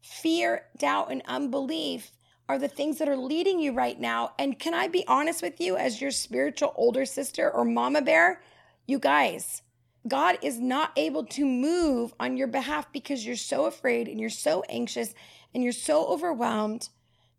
fear, 0.00 0.66
doubt, 0.78 1.10
and 1.10 1.22
unbelief 1.26 2.12
are 2.48 2.58
the 2.58 2.68
things 2.68 2.98
that 2.98 3.08
are 3.08 3.16
leading 3.16 3.60
you 3.60 3.72
right 3.72 4.00
now. 4.00 4.32
And 4.38 4.58
can 4.58 4.74
I 4.74 4.88
be 4.88 5.06
honest 5.06 5.42
with 5.42 5.60
you, 5.60 5.76
as 5.76 6.00
your 6.00 6.10
spiritual 6.10 6.72
older 6.76 7.04
sister 7.04 7.50
or 7.50 7.64
mama 7.64 8.02
bear? 8.02 8.42
You 8.86 8.98
guys, 8.98 9.62
God 10.08 10.38
is 10.42 10.58
not 10.58 10.92
able 10.96 11.26
to 11.26 11.44
move 11.44 12.14
on 12.18 12.36
your 12.36 12.48
behalf 12.48 12.90
because 12.92 13.24
you're 13.24 13.36
so 13.36 13.66
afraid 13.66 14.08
and 14.08 14.18
you're 14.18 14.30
so 14.30 14.64
anxious 14.68 15.14
and 15.54 15.62
you're 15.62 15.72
so 15.72 16.06
overwhelmed 16.06 16.88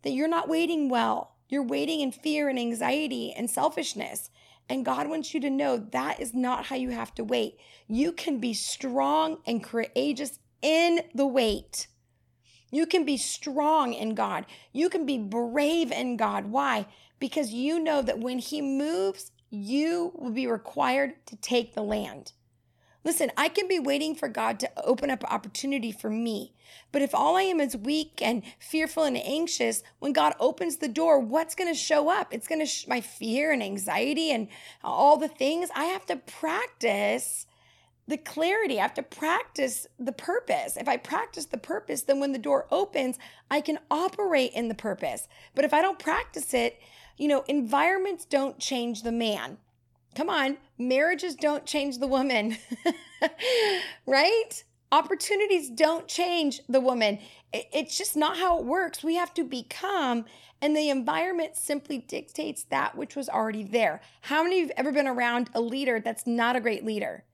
that 0.02 0.12
you're 0.12 0.28
not 0.28 0.48
waiting 0.48 0.88
well. 0.88 1.36
You're 1.48 1.62
waiting 1.62 2.00
in 2.00 2.12
fear 2.12 2.48
and 2.48 2.58
anxiety 2.58 3.32
and 3.32 3.50
selfishness. 3.50 4.30
And 4.68 4.84
God 4.84 5.08
wants 5.08 5.34
you 5.34 5.40
to 5.40 5.50
know 5.50 5.76
that 5.76 6.20
is 6.20 6.34
not 6.34 6.66
how 6.66 6.76
you 6.76 6.90
have 6.90 7.14
to 7.16 7.24
wait. 7.24 7.58
You 7.88 8.12
can 8.12 8.38
be 8.38 8.54
strong 8.54 9.38
and 9.46 9.62
courageous 9.62 10.38
in 10.62 11.02
the 11.14 11.26
wait. 11.26 11.88
You 12.70 12.86
can 12.86 13.04
be 13.04 13.18
strong 13.18 13.92
in 13.92 14.14
God. 14.14 14.46
You 14.72 14.88
can 14.88 15.04
be 15.04 15.18
brave 15.18 15.92
in 15.92 16.16
God. 16.16 16.46
Why? 16.46 16.86
Because 17.18 17.52
you 17.52 17.78
know 17.78 18.00
that 18.00 18.18
when 18.18 18.38
He 18.38 18.62
moves, 18.62 19.30
you 19.50 20.12
will 20.14 20.30
be 20.30 20.46
required 20.46 21.26
to 21.26 21.36
take 21.36 21.74
the 21.74 21.82
land. 21.82 22.32
Listen, 23.04 23.32
I 23.36 23.48
can 23.48 23.66
be 23.66 23.80
waiting 23.80 24.14
for 24.14 24.28
God 24.28 24.60
to 24.60 24.70
open 24.84 25.10
up 25.10 25.24
opportunity 25.24 25.90
for 25.90 26.08
me. 26.08 26.52
But 26.92 27.02
if 27.02 27.14
all 27.14 27.36
I 27.36 27.42
am 27.42 27.60
is 27.60 27.76
weak 27.76 28.20
and 28.22 28.42
fearful 28.60 29.02
and 29.02 29.16
anxious, 29.16 29.82
when 29.98 30.12
God 30.12 30.34
opens 30.38 30.76
the 30.76 30.88
door, 30.88 31.18
what's 31.18 31.54
going 31.56 31.72
to 31.72 31.78
show 31.78 32.08
up? 32.08 32.32
It's 32.32 32.46
going 32.46 32.60
to 32.60 32.66
sh- 32.66 32.86
my 32.86 33.00
fear 33.00 33.50
and 33.50 33.62
anxiety 33.62 34.30
and 34.30 34.48
all 34.84 35.16
the 35.16 35.28
things. 35.28 35.68
I 35.74 35.86
have 35.86 36.06
to 36.06 36.16
practice 36.16 37.46
the 38.06 38.18
clarity. 38.18 38.78
I 38.78 38.82
have 38.82 38.94
to 38.94 39.02
practice 39.02 39.86
the 39.98 40.12
purpose. 40.12 40.76
If 40.76 40.88
I 40.88 40.96
practice 40.96 41.46
the 41.46 41.58
purpose, 41.58 42.02
then 42.02 42.20
when 42.20 42.32
the 42.32 42.38
door 42.38 42.66
opens, 42.70 43.18
I 43.50 43.60
can 43.60 43.78
operate 43.90 44.52
in 44.52 44.68
the 44.68 44.74
purpose. 44.74 45.28
But 45.54 45.64
if 45.64 45.74
I 45.74 45.82
don't 45.82 45.98
practice 45.98 46.54
it, 46.54 46.80
you 47.16 47.28
know, 47.28 47.44
environments 47.48 48.24
don't 48.24 48.58
change 48.58 49.02
the 49.02 49.12
man. 49.12 49.58
Come 50.14 50.28
on, 50.28 50.58
marriages 50.78 51.34
don't 51.34 51.64
change 51.64 51.98
the 51.98 52.06
woman, 52.06 52.58
right? 54.06 54.64
Opportunities 54.90 55.70
don't 55.70 56.06
change 56.06 56.60
the 56.68 56.80
woman. 56.80 57.18
It's 57.52 57.96
just 57.96 58.14
not 58.14 58.36
how 58.36 58.58
it 58.58 58.64
works. 58.64 59.02
We 59.02 59.14
have 59.14 59.32
to 59.34 59.44
become, 59.44 60.26
and 60.60 60.76
the 60.76 60.90
environment 60.90 61.56
simply 61.56 61.98
dictates 61.98 62.64
that 62.64 62.94
which 62.94 63.16
was 63.16 63.30
already 63.30 63.62
there. 63.62 64.02
How 64.22 64.42
many 64.42 64.56
of 64.56 64.60
you 64.60 64.68
have 64.68 64.76
ever 64.76 64.92
been 64.92 65.08
around 65.08 65.48
a 65.54 65.62
leader 65.62 65.98
that's 65.98 66.26
not 66.26 66.56
a 66.56 66.60
great 66.60 66.84
leader? 66.84 67.24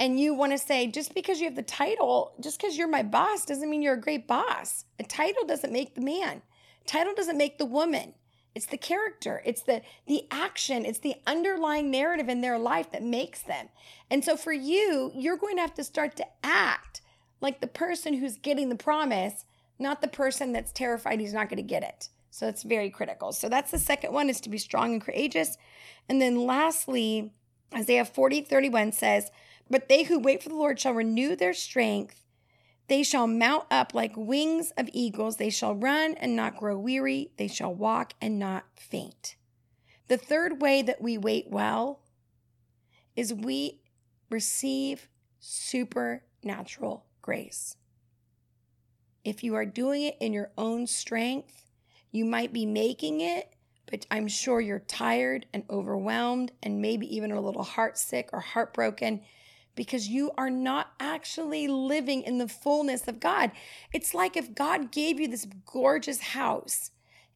And 0.00 0.18
you 0.20 0.34
want 0.34 0.52
to 0.52 0.58
say, 0.58 0.88
just 0.88 1.14
because 1.14 1.38
you 1.38 1.46
have 1.46 1.56
the 1.56 1.62
title, 1.62 2.34
just 2.40 2.60
because 2.60 2.76
you're 2.76 2.88
my 2.88 3.02
boss, 3.02 3.44
doesn't 3.44 3.70
mean 3.70 3.82
you're 3.82 3.94
a 3.94 4.00
great 4.00 4.26
boss. 4.26 4.84
A 4.98 5.04
title 5.04 5.46
doesn't 5.46 5.72
make 5.72 5.94
the 5.94 6.00
man, 6.00 6.42
title 6.86 7.14
doesn't 7.14 7.38
make 7.38 7.58
the 7.58 7.64
woman. 7.64 8.14
It's 8.56 8.64
the 8.64 8.78
character, 8.78 9.42
it's 9.44 9.60
the 9.60 9.82
the 10.06 10.24
action, 10.30 10.86
it's 10.86 11.00
the 11.00 11.16
underlying 11.26 11.90
narrative 11.90 12.30
in 12.30 12.40
their 12.40 12.58
life 12.58 12.90
that 12.92 13.02
makes 13.02 13.42
them. 13.42 13.68
And 14.10 14.24
so 14.24 14.34
for 14.34 14.52
you, 14.52 15.12
you're 15.14 15.36
going 15.36 15.56
to 15.56 15.60
have 15.60 15.74
to 15.74 15.84
start 15.84 16.16
to 16.16 16.26
act 16.42 17.02
like 17.42 17.60
the 17.60 17.66
person 17.66 18.14
who's 18.14 18.38
getting 18.38 18.70
the 18.70 18.74
promise, 18.74 19.44
not 19.78 20.00
the 20.00 20.08
person 20.08 20.52
that's 20.52 20.72
terrified 20.72 21.20
he's 21.20 21.34
not 21.34 21.50
going 21.50 21.58
to 21.58 21.62
get 21.62 21.82
it. 21.82 22.08
So 22.30 22.48
it's 22.48 22.62
very 22.62 22.88
critical. 22.88 23.32
So 23.32 23.50
that's 23.50 23.70
the 23.70 23.78
second 23.78 24.14
one 24.14 24.30
is 24.30 24.40
to 24.40 24.48
be 24.48 24.56
strong 24.56 24.94
and 24.94 25.02
courageous. 25.02 25.58
And 26.08 26.18
then 26.18 26.46
lastly, 26.46 27.34
Isaiah 27.74 28.06
40, 28.06 28.40
31 28.40 28.92
says, 28.92 29.30
But 29.68 29.90
they 29.90 30.04
who 30.04 30.18
wait 30.18 30.42
for 30.42 30.48
the 30.48 30.54
Lord 30.54 30.80
shall 30.80 30.94
renew 30.94 31.36
their 31.36 31.52
strength. 31.52 32.25
They 32.88 33.02
shall 33.02 33.26
mount 33.26 33.64
up 33.70 33.94
like 33.94 34.12
wings 34.16 34.72
of 34.76 34.88
eagles. 34.92 35.36
They 35.36 35.50
shall 35.50 35.74
run 35.74 36.14
and 36.14 36.36
not 36.36 36.56
grow 36.56 36.78
weary. 36.78 37.32
They 37.36 37.48
shall 37.48 37.74
walk 37.74 38.14
and 38.20 38.38
not 38.38 38.64
faint. 38.76 39.36
The 40.08 40.16
third 40.16 40.62
way 40.62 40.82
that 40.82 41.02
we 41.02 41.18
wait 41.18 41.46
well 41.50 42.00
is 43.16 43.34
we 43.34 43.80
receive 44.30 45.08
supernatural 45.40 47.06
grace. 47.22 47.76
If 49.24 49.42
you 49.42 49.56
are 49.56 49.66
doing 49.66 50.02
it 50.02 50.16
in 50.20 50.32
your 50.32 50.52
own 50.56 50.86
strength, 50.86 51.66
you 52.12 52.24
might 52.24 52.52
be 52.52 52.66
making 52.66 53.20
it, 53.20 53.52
but 53.90 54.06
I'm 54.10 54.28
sure 54.28 54.60
you're 54.60 54.78
tired 54.78 55.46
and 55.52 55.64
overwhelmed 55.68 56.52
and 56.62 56.80
maybe 56.80 57.12
even 57.16 57.32
a 57.32 57.40
little 57.40 57.64
heartsick 57.64 58.28
or 58.32 58.40
heartbroken 58.40 59.22
because 59.76 60.08
you 60.08 60.32
are 60.36 60.50
not 60.50 60.88
actually 60.98 61.68
living 61.68 62.22
in 62.22 62.38
the 62.38 62.48
fullness 62.48 63.06
of 63.06 63.20
God. 63.20 63.52
It's 63.92 64.14
like 64.14 64.36
if 64.36 64.54
God 64.54 64.90
gave 64.90 65.20
you 65.20 65.28
this 65.28 65.46
gorgeous 65.64 66.20
house 66.20 66.90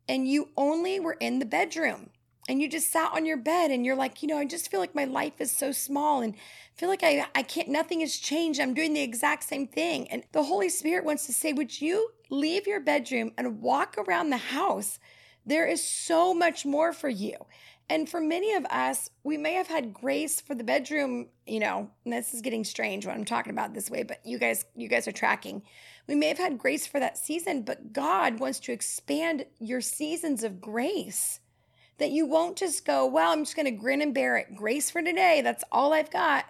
and 0.08 0.26
you 0.26 0.48
only 0.56 0.98
were 0.98 1.16
in 1.20 1.38
the 1.38 1.44
bedroom 1.44 2.10
and 2.48 2.60
you 2.60 2.68
just 2.68 2.90
sat 2.90 3.12
on 3.12 3.26
your 3.26 3.36
bed 3.36 3.70
and 3.70 3.86
you're 3.86 3.94
like, 3.94 4.22
you 4.22 4.28
know, 4.28 4.38
I 4.38 4.44
just 4.44 4.70
feel 4.70 4.80
like 4.80 4.94
my 4.94 5.04
life 5.04 5.34
is 5.40 5.52
so 5.52 5.70
small 5.70 6.20
and 6.20 6.34
feel 6.74 6.88
like 6.88 7.04
I, 7.04 7.26
I 7.34 7.42
can't, 7.42 7.68
nothing 7.68 8.00
has 8.00 8.16
changed. 8.16 8.58
I'm 8.58 8.74
doing 8.74 8.94
the 8.94 9.02
exact 9.02 9.44
same 9.44 9.68
thing. 9.68 10.10
And 10.10 10.24
the 10.32 10.42
Holy 10.42 10.68
Spirit 10.68 11.04
wants 11.04 11.26
to 11.26 11.32
say, 11.32 11.52
would 11.52 11.80
you 11.80 12.10
leave 12.28 12.66
your 12.66 12.80
bedroom 12.80 13.32
and 13.38 13.60
walk 13.60 13.96
around 13.98 14.30
the 14.30 14.38
house? 14.38 14.98
There 15.46 15.66
is 15.66 15.84
so 15.84 16.34
much 16.34 16.66
more 16.66 16.92
for 16.92 17.08
you. 17.08 17.34
And 17.90 18.08
for 18.08 18.20
many 18.20 18.54
of 18.54 18.64
us, 18.66 19.10
we 19.24 19.36
may 19.36 19.54
have 19.54 19.66
had 19.66 19.92
grace 19.92 20.40
for 20.40 20.54
the 20.54 20.62
bedroom, 20.62 21.26
you 21.44 21.58
know, 21.58 21.90
this 22.06 22.32
is 22.32 22.40
getting 22.40 22.62
strange 22.62 23.04
when 23.04 23.16
I'm 23.16 23.24
talking 23.24 23.50
about 23.50 23.74
this 23.74 23.90
way, 23.90 24.04
but 24.04 24.24
you 24.24 24.38
guys, 24.38 24.64
you 24.76 24.86
guys 24.86 25.08
are 25.08 25.12
tracking. 25.12 25.64
We 26.06 26.14
may 26.14 26.28
have 26.28 26.38
had 26.38 26.56
grace 26.56 26.86
for 26.86 27.00
that 27.00 27.18
season, 27.18 27.62
but 27.62 27.92
God 27.92 28.38
wants 28.38 28.60
to 28.60 28.72
expand 28.72 29.44
your 29.58 29.80
seasons 29.80 30.44
of 30.44 30.60
grace 30.60 31.40
that 31.98 32.12
you 32.12 32.26
won't 32.26 32.56
just 32.56 32.84
go, 32.86 33.04
well, 33.06 33.32
I'm 33.32 33.44
just 33.44 33.56
going 33.56 33.66
to 33.66 33.72
grin 33.72 34.02
and 34.02 34.14
bear 34.14 34.36
it. 34.36 34.54
Grace 34.54 34.88
for 34.88 35.02
today. 35.02 35.40
That's 35.42 35.64
all 35.72 35.92
I've 35.92 36.12
got. 36.12 36.44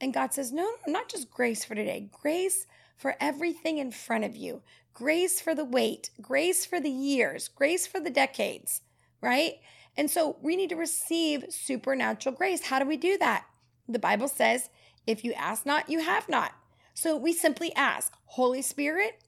And 0.00 0.14
God 0.14 0.32
says, 0.32 0.52
no, 0.52 0.62
no, 0.62 0.92
not 0.92 1.08
just 1.08 1.28
grace 1.28 1.64
for 1.64 1.74
today, 1.74 2.08
grace 2.12 2.68
for 2.96 3.16
everything 3.20 3.78
in 3.78 3.90
front 3.90 4.24
of 4.24 4.36
you, 4.36 4.62
grace 4.92 5.40
for 5.40 5.56
the 5.56 5.64
wait, 5.64 6.10
grace 6.22 6.64
for 6.64 6.78
the 6.78 6.90
years, 6.90 7.48
grace 7.48 7.84
for 7.84 7.98
the 7.98 8.10
decades, 8.10 8.80
right? 9.20 9.54
And 9.96 10.10
so 10.10 10.36
we 10.42 10.56
need 10.56 10.70
to 10.70 10.76
receive 10.76 11.44
supernatural 11.50 12.34
grace. 12.34 12.64
How 12.64 12.78
do 12.78 12.86
we 12.86 12.96
do 12.96 13.16
that? 13.18 13.46
The 13.88 13.98
Bible 13.98 14.28
says, 14.28 14.70
if 15.06 15.24
you 15.24 15.32
ask 15.34 15.66
not, 15.66 15.88
you 15.88 16.00
have 16.00 16.28
not. 16.28 16.52
So 16.94 17.16
we 17.16 17.32
simply 17.32 17.74
ask, 17.74 18.12
Holy 18.26 18.62
Spirit, 18.62 19.22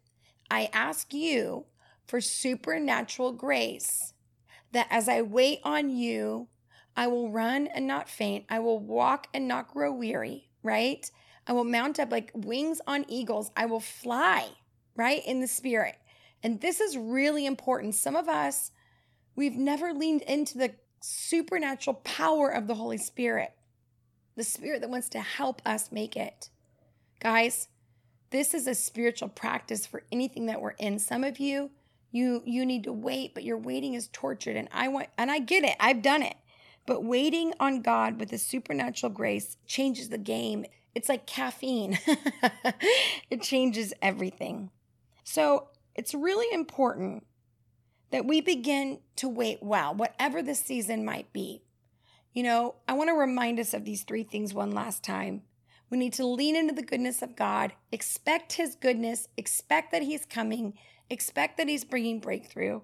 I 0.50 0.70
ask 0.72 1.12
you 1.12 1.66
for 2.06 2.20
supernatural 2.20 3.32
grace 3.32 4.14
that 4.72 4.86
as 4.90 5.08
I 5.08 5.22
wait 5.22 5.60
on 5.64 5.90
you, 5.90 6.48
I 6.96 7.08
will 7.08 7.30
run 7.30 7.66
and 7.66 7.86
not 7.86 8.08
faint. 8.08 8.46
I 8.48 8.60
will 8.60 8.78
walk 8.78 9.26
and 9.34 9.46
not 9.46 9.68
grow 9.68 9.92
weary, 9.92 10.48
right? 10.62 11.08
I 11.46 11.52
will 11.52 11.64
mount 11.64 12.00
up 12.00 12.10
like 12.10 12.30
wings 12.34 12.80
on 12.86 13.04
eagles. 13.08 13.50
I 13.56 13.66
will 13.66 13.80
fly, 13.80 14.48
right? 14.96 15.22
In 15.26 15.40
the 15.40 15.46
spirit. 15.46 15.96
And 16.42 16.60
this 16.60 16.80
is 16.80 16.96
really 16.96 17.44
important. 17.46 17.94
Some 17.94 18.16
of 18.16 18.28
us, 18.28 18.70
we've 19.36 19.54
never 19.54 19.92
leaned 19.92 20.22
into 20.22 20.58
the 20.58 20.72
supernatural 21.00 21.94
power 22.02 22.48
of 22.48 22.66
the 22.66 22.74
Holy 22.74 22.98
Spirit, 22.98 23.52
the 24.34 24.42
spirit 24.42 24.80
that 24.80 24.90
wants 24.90 25.08
to 25.10 25.20
help 25.20 25.62
us 25.64 25.92
make 25.92 26.16
it. 26.16 26.48
Guys, 27.20 27.68
this 28.30 28.54
is 28.54 28.66
a 28.66 28.74
spiritual 28.74 29.28
practice 29.28 29.86
for 29.86 30.02
anything 30.10 30.46
that 30.46 30.60
we're 30.60 30.70
in. 30.70 30.98
Some 30.98 31.22
of 31.22 31.38
you, 31.38 31.70
you 32.10 32.42
you 32.46 32.64
need 32.64 32.84
to 32.84 32.92
wait 32.92 33.34
but 33.34 33.44
your 33.44 33.58
waiting 33.58 33.94
is 33.94 34.08
tortured 34.12 34.56
and 34.56 34.68
i 34.72 34.88
want 34.88 35.08
and 35.18 35.30
i 35.30 35.38
get 35.38 35.64
it. 35.64 35.76
I've 35.78 36.02
done 36.02 36.22
it. 36.22 36.36
But 36.86 37.04
waiting 37.04 37.52
on 37.60 37.82
god 37.82 38.18
with 38.18 38.32
a 38.32 38.38
supernatural 38.38 39.12
grace 39.12 39.56
changes 39.66 40.08
the 40.08 40.18
game. 40.18 40.64
It's 40.94 41.08
like 41.08 41.26
caffeine. 41.26 41.98
It 43.28 43.42
changes 43.42 43.92
everything. 44.00 44.70
So 45.24 45.68
it's 45.94 46.14
really 46.14 46.52
important 46.54 47.25
that 48.16 48.26
we 48.26 48.40
begin 48.40 48.98
to 49.14 49.28
wait 49.28 49.58
well 49.62 49.94
whatever 49.94 50.42
the 50.42 50.54
season 50.54 51.04
might 51.04 51.32
be 51.32 51.62
you 52.32 52.42
know 52.42 52.74
i 52.88 52.92
want 52.92 53.08
to 53.08 53.14
remind 53.14 53.60
us 53.60 53.74
of 53.74 53.84
these 53.84 54.02
three 54.02 54.24
things 54.24 54.54
one 54.54 54.72
last 54.72 55.04
time 55.04 55.42
we 55.88 55.98
need 55.98 56.12
to 56.12 56.26
lean 56.26 56.56
into 56.56 56.74
the 56.74 56.82
goodness 56.82 57.22
of 57.22 57.36
god 57.36 57.72
expect 57.92 58.54
his 58.54 58.74
goodness 58.74 59.28
expect 59.36 59.92
that 59.92 60.02
he's 60.02 60.24
coming 60.24 60.72
Expect 61.08 61.56
that 61.58 61.68
He's 61.68 61.84
bringing 61.84 62.18
breakthrough. 62.18 62.80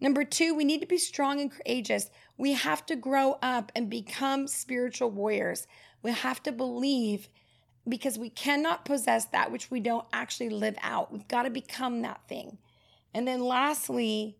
Number 0.00 0.24
two, 0.24 0.54
we 0.54 0.64
need 0.64 0.80
to 0.80 0.86
be 0.86 0.98
strong 0.98 1.40
and 1.40 1.50
courageous. 1.50 2.10
We 2.36 2.52
have 2.52 2.84
to 2.86 2.96
grow 2.96 3.38
up 3.42 3.70
and 3.76 3.88
become 3.88 4.48
spiritual 4.48 5.10
warriors. 5.10 5.66
We 6.02 6.10
have 6.10 6.42
to 6.42 6.52
believe 6.52 7.28
because 7.88 8.18
we 8.18 8.28
cannot 8.28 8.84
possess 8.84 9.26
that 9.26 9.52
which 9.52 9.70
we 9.70 9.78
don't 9.78 10.06
actually 10.12 10.48
live 10.48 10.76
out. 10.82 11.12
We've 11.12 11.28
got 11.28 11.44
to 11.44 11.50
become 11.50 12.02
that 12.02 12.22
thing. 12.28 12.58
And 13.14 13.28
then 13.28 13.44
lastly, 13.44 14.36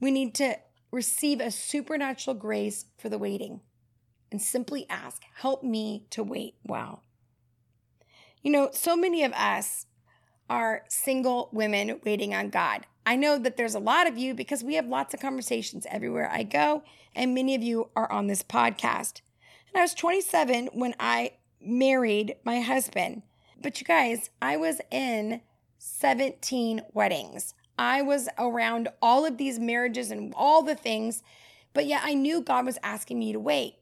we 0.00 0.10
need 0.10 0.34
to 0.36 0.56
receive 0.90 1.40
a 1.40 1.50
supernatural 1.50 2.34
grace 2.34 2.86
for 2.98 3.08
the 3.08 3.18
waiting 3.18 3.60
and 4.32 4.40
simply 4.40 4.86
ask, 4.88 5.22
Help 5.36 5.62
me 5.62 6.06
to 6.10 6.22
wait 6.22 6.54
well. 6.64 7.02
You 8.42 8.52
know, 8.52 8.70
so 8.72 8.96
many 8.96 9.22
of 9.22 9.32
us 9.32 9.86
are 10.48 10.82
single 10.88 11.48
women 11.52 12.00
waiting 12.04 12.34
on 12.34 12.50
God. 12.50 12.86
I 13.06 13.16
know 13.16 13.38
that 13.38 13.56
there's 13.56 13.74
a 13.74 13.80
lot 13.80 14.06
of 14.06 14.18
you 14.18 14.34
because 14.34 14.64
we 14.64 14.74
have 14.74 14.86
lots 14.86 15.14
of 15.14 15.20
conversations 15.20 15.86
everywhere 15.90 16.30
I 16.30 16.42
go, 16.42 16.82
and 17.14 17.34
many 17.34 17.54
of 17.54 17.62
you 17.62 17.90
are 17.96 18.10
on 18.10 18.26
this 18.26 18.42
podcast. 18.42 19.20
And 19.68 19.78
I 19.78 19.82
was 19.82 19.94
27 19.94 20.70
when 20.72 20.94
I 20.98 21.32
married 21.60 22.36
my 22.44 22.60
husband. 22.60 23.22
But 23.60 23.80
you 23.80 23.86
guys, 23.86 24.30
I 24.40 24.56
was 24.56 24.80
in 24.90 25.42
17 25.78 26.82
weddings. 26.92 27.54
I 27.80 28.02
was 28.02 28.28
around 28.36 28.88
all 29.00 29.24
of 29.24 29.38
these 29.38 29.58
marriages 29.58 30.10
and 30.10 30.34
all 30.36 30.62
the 30.62 30.74
things, 30.74 31.22
but 31.72 31.86
yet 31.86 32.02
I 32.04 32.12
knew 32.12 32.42
God 32.42 32.66
was 32.66 32.76
asking 32.82 33.18
me 33.18 33.32
to 33.32 33.40
wait. 33.40 33.76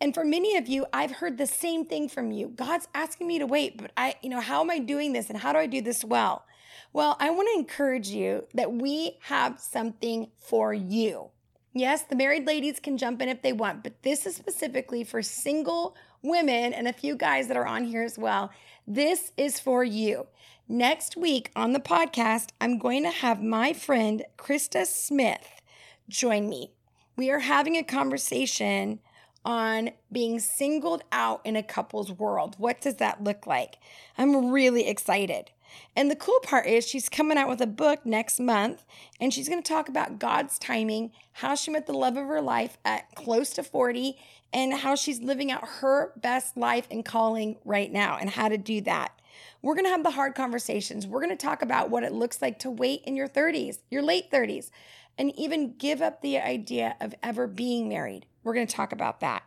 And 0.00 0.14
for 0.14 0.24
many 0.24 0.56
of 0.56 0.68
you, 0.68 0.86
I've 0.90 1.10
heard 1.10 1.36
the 1.36 1.46
same 1.46 1.84
thing 1.84 2.08
from 2.08 2.32
you. 2.32 2.48
God's 2.48 2.88
asking 2.94 3.26
me 3.26 3.38
to 3.38 3.46
wait, 3.46 3.76
but 3.76 3.92
I, 3.94 4.14
you 4.22 4.30
know, 4.30 4.40
how 4.40 4.62
am 4.62 4.70
I 4.70 4.78
doing 4.78 5.12
this 5.12 5.28
and 5.28 5.38
how 5.38 5.52
do 5.52 5.58
I 5.58 5.66
do 5.66 5.82
this 5.82 6.02
well? 6.02 6.46
Well, 6.94 7.14
I 7.20 7.28
want 7.28 7.46
to 7.52 7.58
encourage 7.58 8.08
you 8.08 8.46
that 8.54 8.72
we 8.72 9.18
have 9.24 9.60
something 9.60 10.28
for 10.38 10.72
you. 10.72 11.28
Yes, 11.74 12.04
the 12.04 12.16
married 12.16 12.46
ladies 12.46 12.80
can 12.80 12.96
jump 12.96 13.20
in 13.20 13.28
if 13.28 13.42
they 13.42 13.52
want, 13.52 13.82
but 13.82 14.02
this 14.02 14.24
is 14.24 14.34
specifically 14.34 15.04
for 15.04 15.20
single 15.20 15.94
women 16.22 16.72
and 16.72 16.88
a 16.88 16.92
few 16.92 17.16
guys 17.16 17.48
that 17.48 17.56
are 17.58 17.66
on 17.66 17.84
here 17.84 18.02
as 18.02 18.18
well. 18.18 18.50
This 18.86 19.30
is 19.36 19.60
for 19.60 19.84
you. 19.84 20.26
Next 20.68 21.16
week 21.16 21.52
on 21.54 21.72
the 21.72 21.78
podcast, 21.78 22.48
I'm 22.60 22.78
going 22.78 23.04
to 23.04 23.10
have 23.10 23.40
my 23.40 23.72
friend 23.72 24.24
Krista 24.36 24.84
Smith 24.86 25.60
join 26.08 26.48
me. 26.48 26.72
We 27.16 27.30
are 27.30 27.38
having 27.38 27.76
a 27.76 27.84
conversation 27.84 28.98
on 29.44 29.90
being 30.10 30.40
singled 30.40 31.04
out 31.12 31.40
in 31.44 31.54
a 31.54 31.62
couple's 31.62 32.10
world. 32.10 32.56
What 32.58 32.80
does 32.80 32.96
that 32.96 33.22
look 33.22 33.46
like? 33.46 33.78
I'm 34.18 34.50
really 34.50 34.88
excited. 34.88 35.52
And 35.94 36.10
the 36.10 36.16
cool 36.16 36.38
part 36.42 36.66
is 36.66 36.86
she's 36.86 37.08
coming 37.08 37.38
out 37.38 37.48
with 37.48 37.60
a 37.60 37.66
book 37.66 38.04
next 38.06 38.40
month 38.40 38.84
and 39.20 39.32
she's 39.32 39.48
going 39.48 39.62
to 39.62 39.68
talk 39.68 39.88
about 39.88 40.18
God's 40.18 40.58
timing, 40.58 41.12
how 41.32 41.54
she 41.54 41.70
met 41.70 41.86
the 41.86 41.92
love 41.92 42.16
of 42.16 42.26
her 42.26 42.40
life 42.40 42.78
at 42.84 43.14
close 43.14 43.50
to 43.50 43.62
40 43.62 44.16
and 44.52 44.72
how 44.72 44.94
she's 44.94 45.20
living 45.20 45.50
out 45.50 45.66
her 45.80 46.12
best 46.16 46.56
life 46.56 46.86
and 46.90 47.04
calling 47.04 47.56
right 47.64 47.90
now 47.90 48.16
and 48.20 48.30
how 48.30 48.48
to 48.48 48.58
do 48.58 48.80
that. 48.82 49.18
We're 49.62 49.74
going 49.74 49.86
to 49.86 49.90
have 49.90 50.02
the 50.02 50.10
hard 50.10 50.34
conversations. 50.34 51.06
We're 51.06 51.24
going 51.24 51.36
to 51.36 51.46
talk 51.46 51.62
about 51.62 51.90
what 51.90 52.02
it 52.02 52.12
looks 52.12 52.42
like 52.42 52.58
to 52.60 52.70
wait 52.70 53.02
in 53.04 53.16
your 53.16 53.28
30s, 53.28 53.78
your 53.90 54.02
late 54.02 54.30
30s, 54.30 54.70
and 55.16 55.38
even 55.38 55.76
give 55.76 56.02
up 56.02 56.20
the 56.20 56.38
idea 56.38 56.96
of 57.00 57.14
ever 57.22 57.46
being 57.46 57.88
married. 57.88 58.26
We're 58.44 58.54
going 58.54 58.66
to 58.66 58.74
talk 58.74 58.92
about 58.92 59.20
that. 59.20 59.42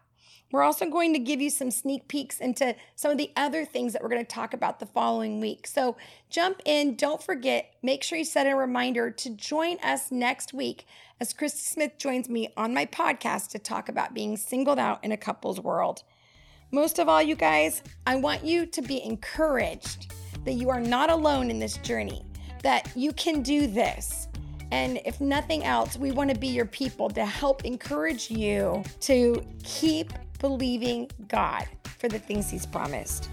We're 0.56 0.64
also 0.64 0.89
going 0.89 1.12
to 1.12 1.20
give 1.20 1.41
you 1.41 1.49
some 1.49 1.70
sneak 1.70 2.08
peeks 2.08 2.39
into 2.39 2.78
some 2.95 3.12
of 3.12 3.18
the 3.18 3.30
other 3.36 3.66
things 3.66 3.91
that 3.91 4.01
we're 4.01 4.08
going 4.08 4.26
to 4.26 4.36
talk 4.36 4.53
about 4.53 4.80
the 4.80 4.86
following 4.86 5.41
week. 5.41 5.68
So 5.68 5.97
jump 6.30 6.62
in. 6.64 6.95
Don't 6.95 7.22
forget, 7.22 7.74
make 7.84 8.03
sure 8.03 8.18
you 8.18 8.24
set 8.24 8.47
a 8.47 8.56
reminder 8.56 9.12
to 9.12 9.30
join 9.32 9.78
us 9.80 10.14
next 10.14 10.53
week 10.53 10.86
as 11.20 11.34
Christy 11.34 11.60
Smith 11.60 11.97
joins 11.97 12.30
me 12.30 12.53
on 12.56 12.74
my 12.74 12.86
podcast 12.86 13.49
to 13.49 13.60
talk 13.60 13.89
about 13.89 14.14
being 14.14 14.38
singled 14.38 14.80
out 14.80 15.03
in 15.03 15.12
a 15.12 15.18
couple's 15.18 15.60
world. 15.60 16.03
Most 16.72 16.99
of 16.99 17.10
all, 17.10 17.22
you 17.22 17.36
guys, 17.36 17.84
I 18.08 18.16
want 18.16 18.45
you 18.45 18.66
to 18.66 18.82
be 18.82 19.03
encouraged 19.03 20.14
that 20.45 20.53
you 20.53 20.70
are 20.70 20.80
not 20.80 21.10
alone 21.10 21.49
in 21.49 21.60
this 21.60 21.76
journey, 21.80 22.26
that 22.64 22.89
you 22.95 23.12
can 23.12 23.41
do 23.41 23.68
this. 23.68 24.30
And 24.72 25.01
if 25.03 25.20
nothing 25.20 25.66
else, 25.66 25.97
we 25.97 26.14
want 26.14 26.30
to 26.30 26.39
be 26.39 26.47
your 26.47 26.66
people 26.66 27.10
to 27.10 27.26
help 27.26 27.66
encourage 27.66 28.32
you 28.32 28.84
to 29.01 29.45
keep 29.62 30.14
believing 30.47 31.09
God 31.27 31.65
for 31.97 32.07
the 32.07 32.19
things 32.19 32.51
He's 32.51 32.67
promised. 32.67 33.29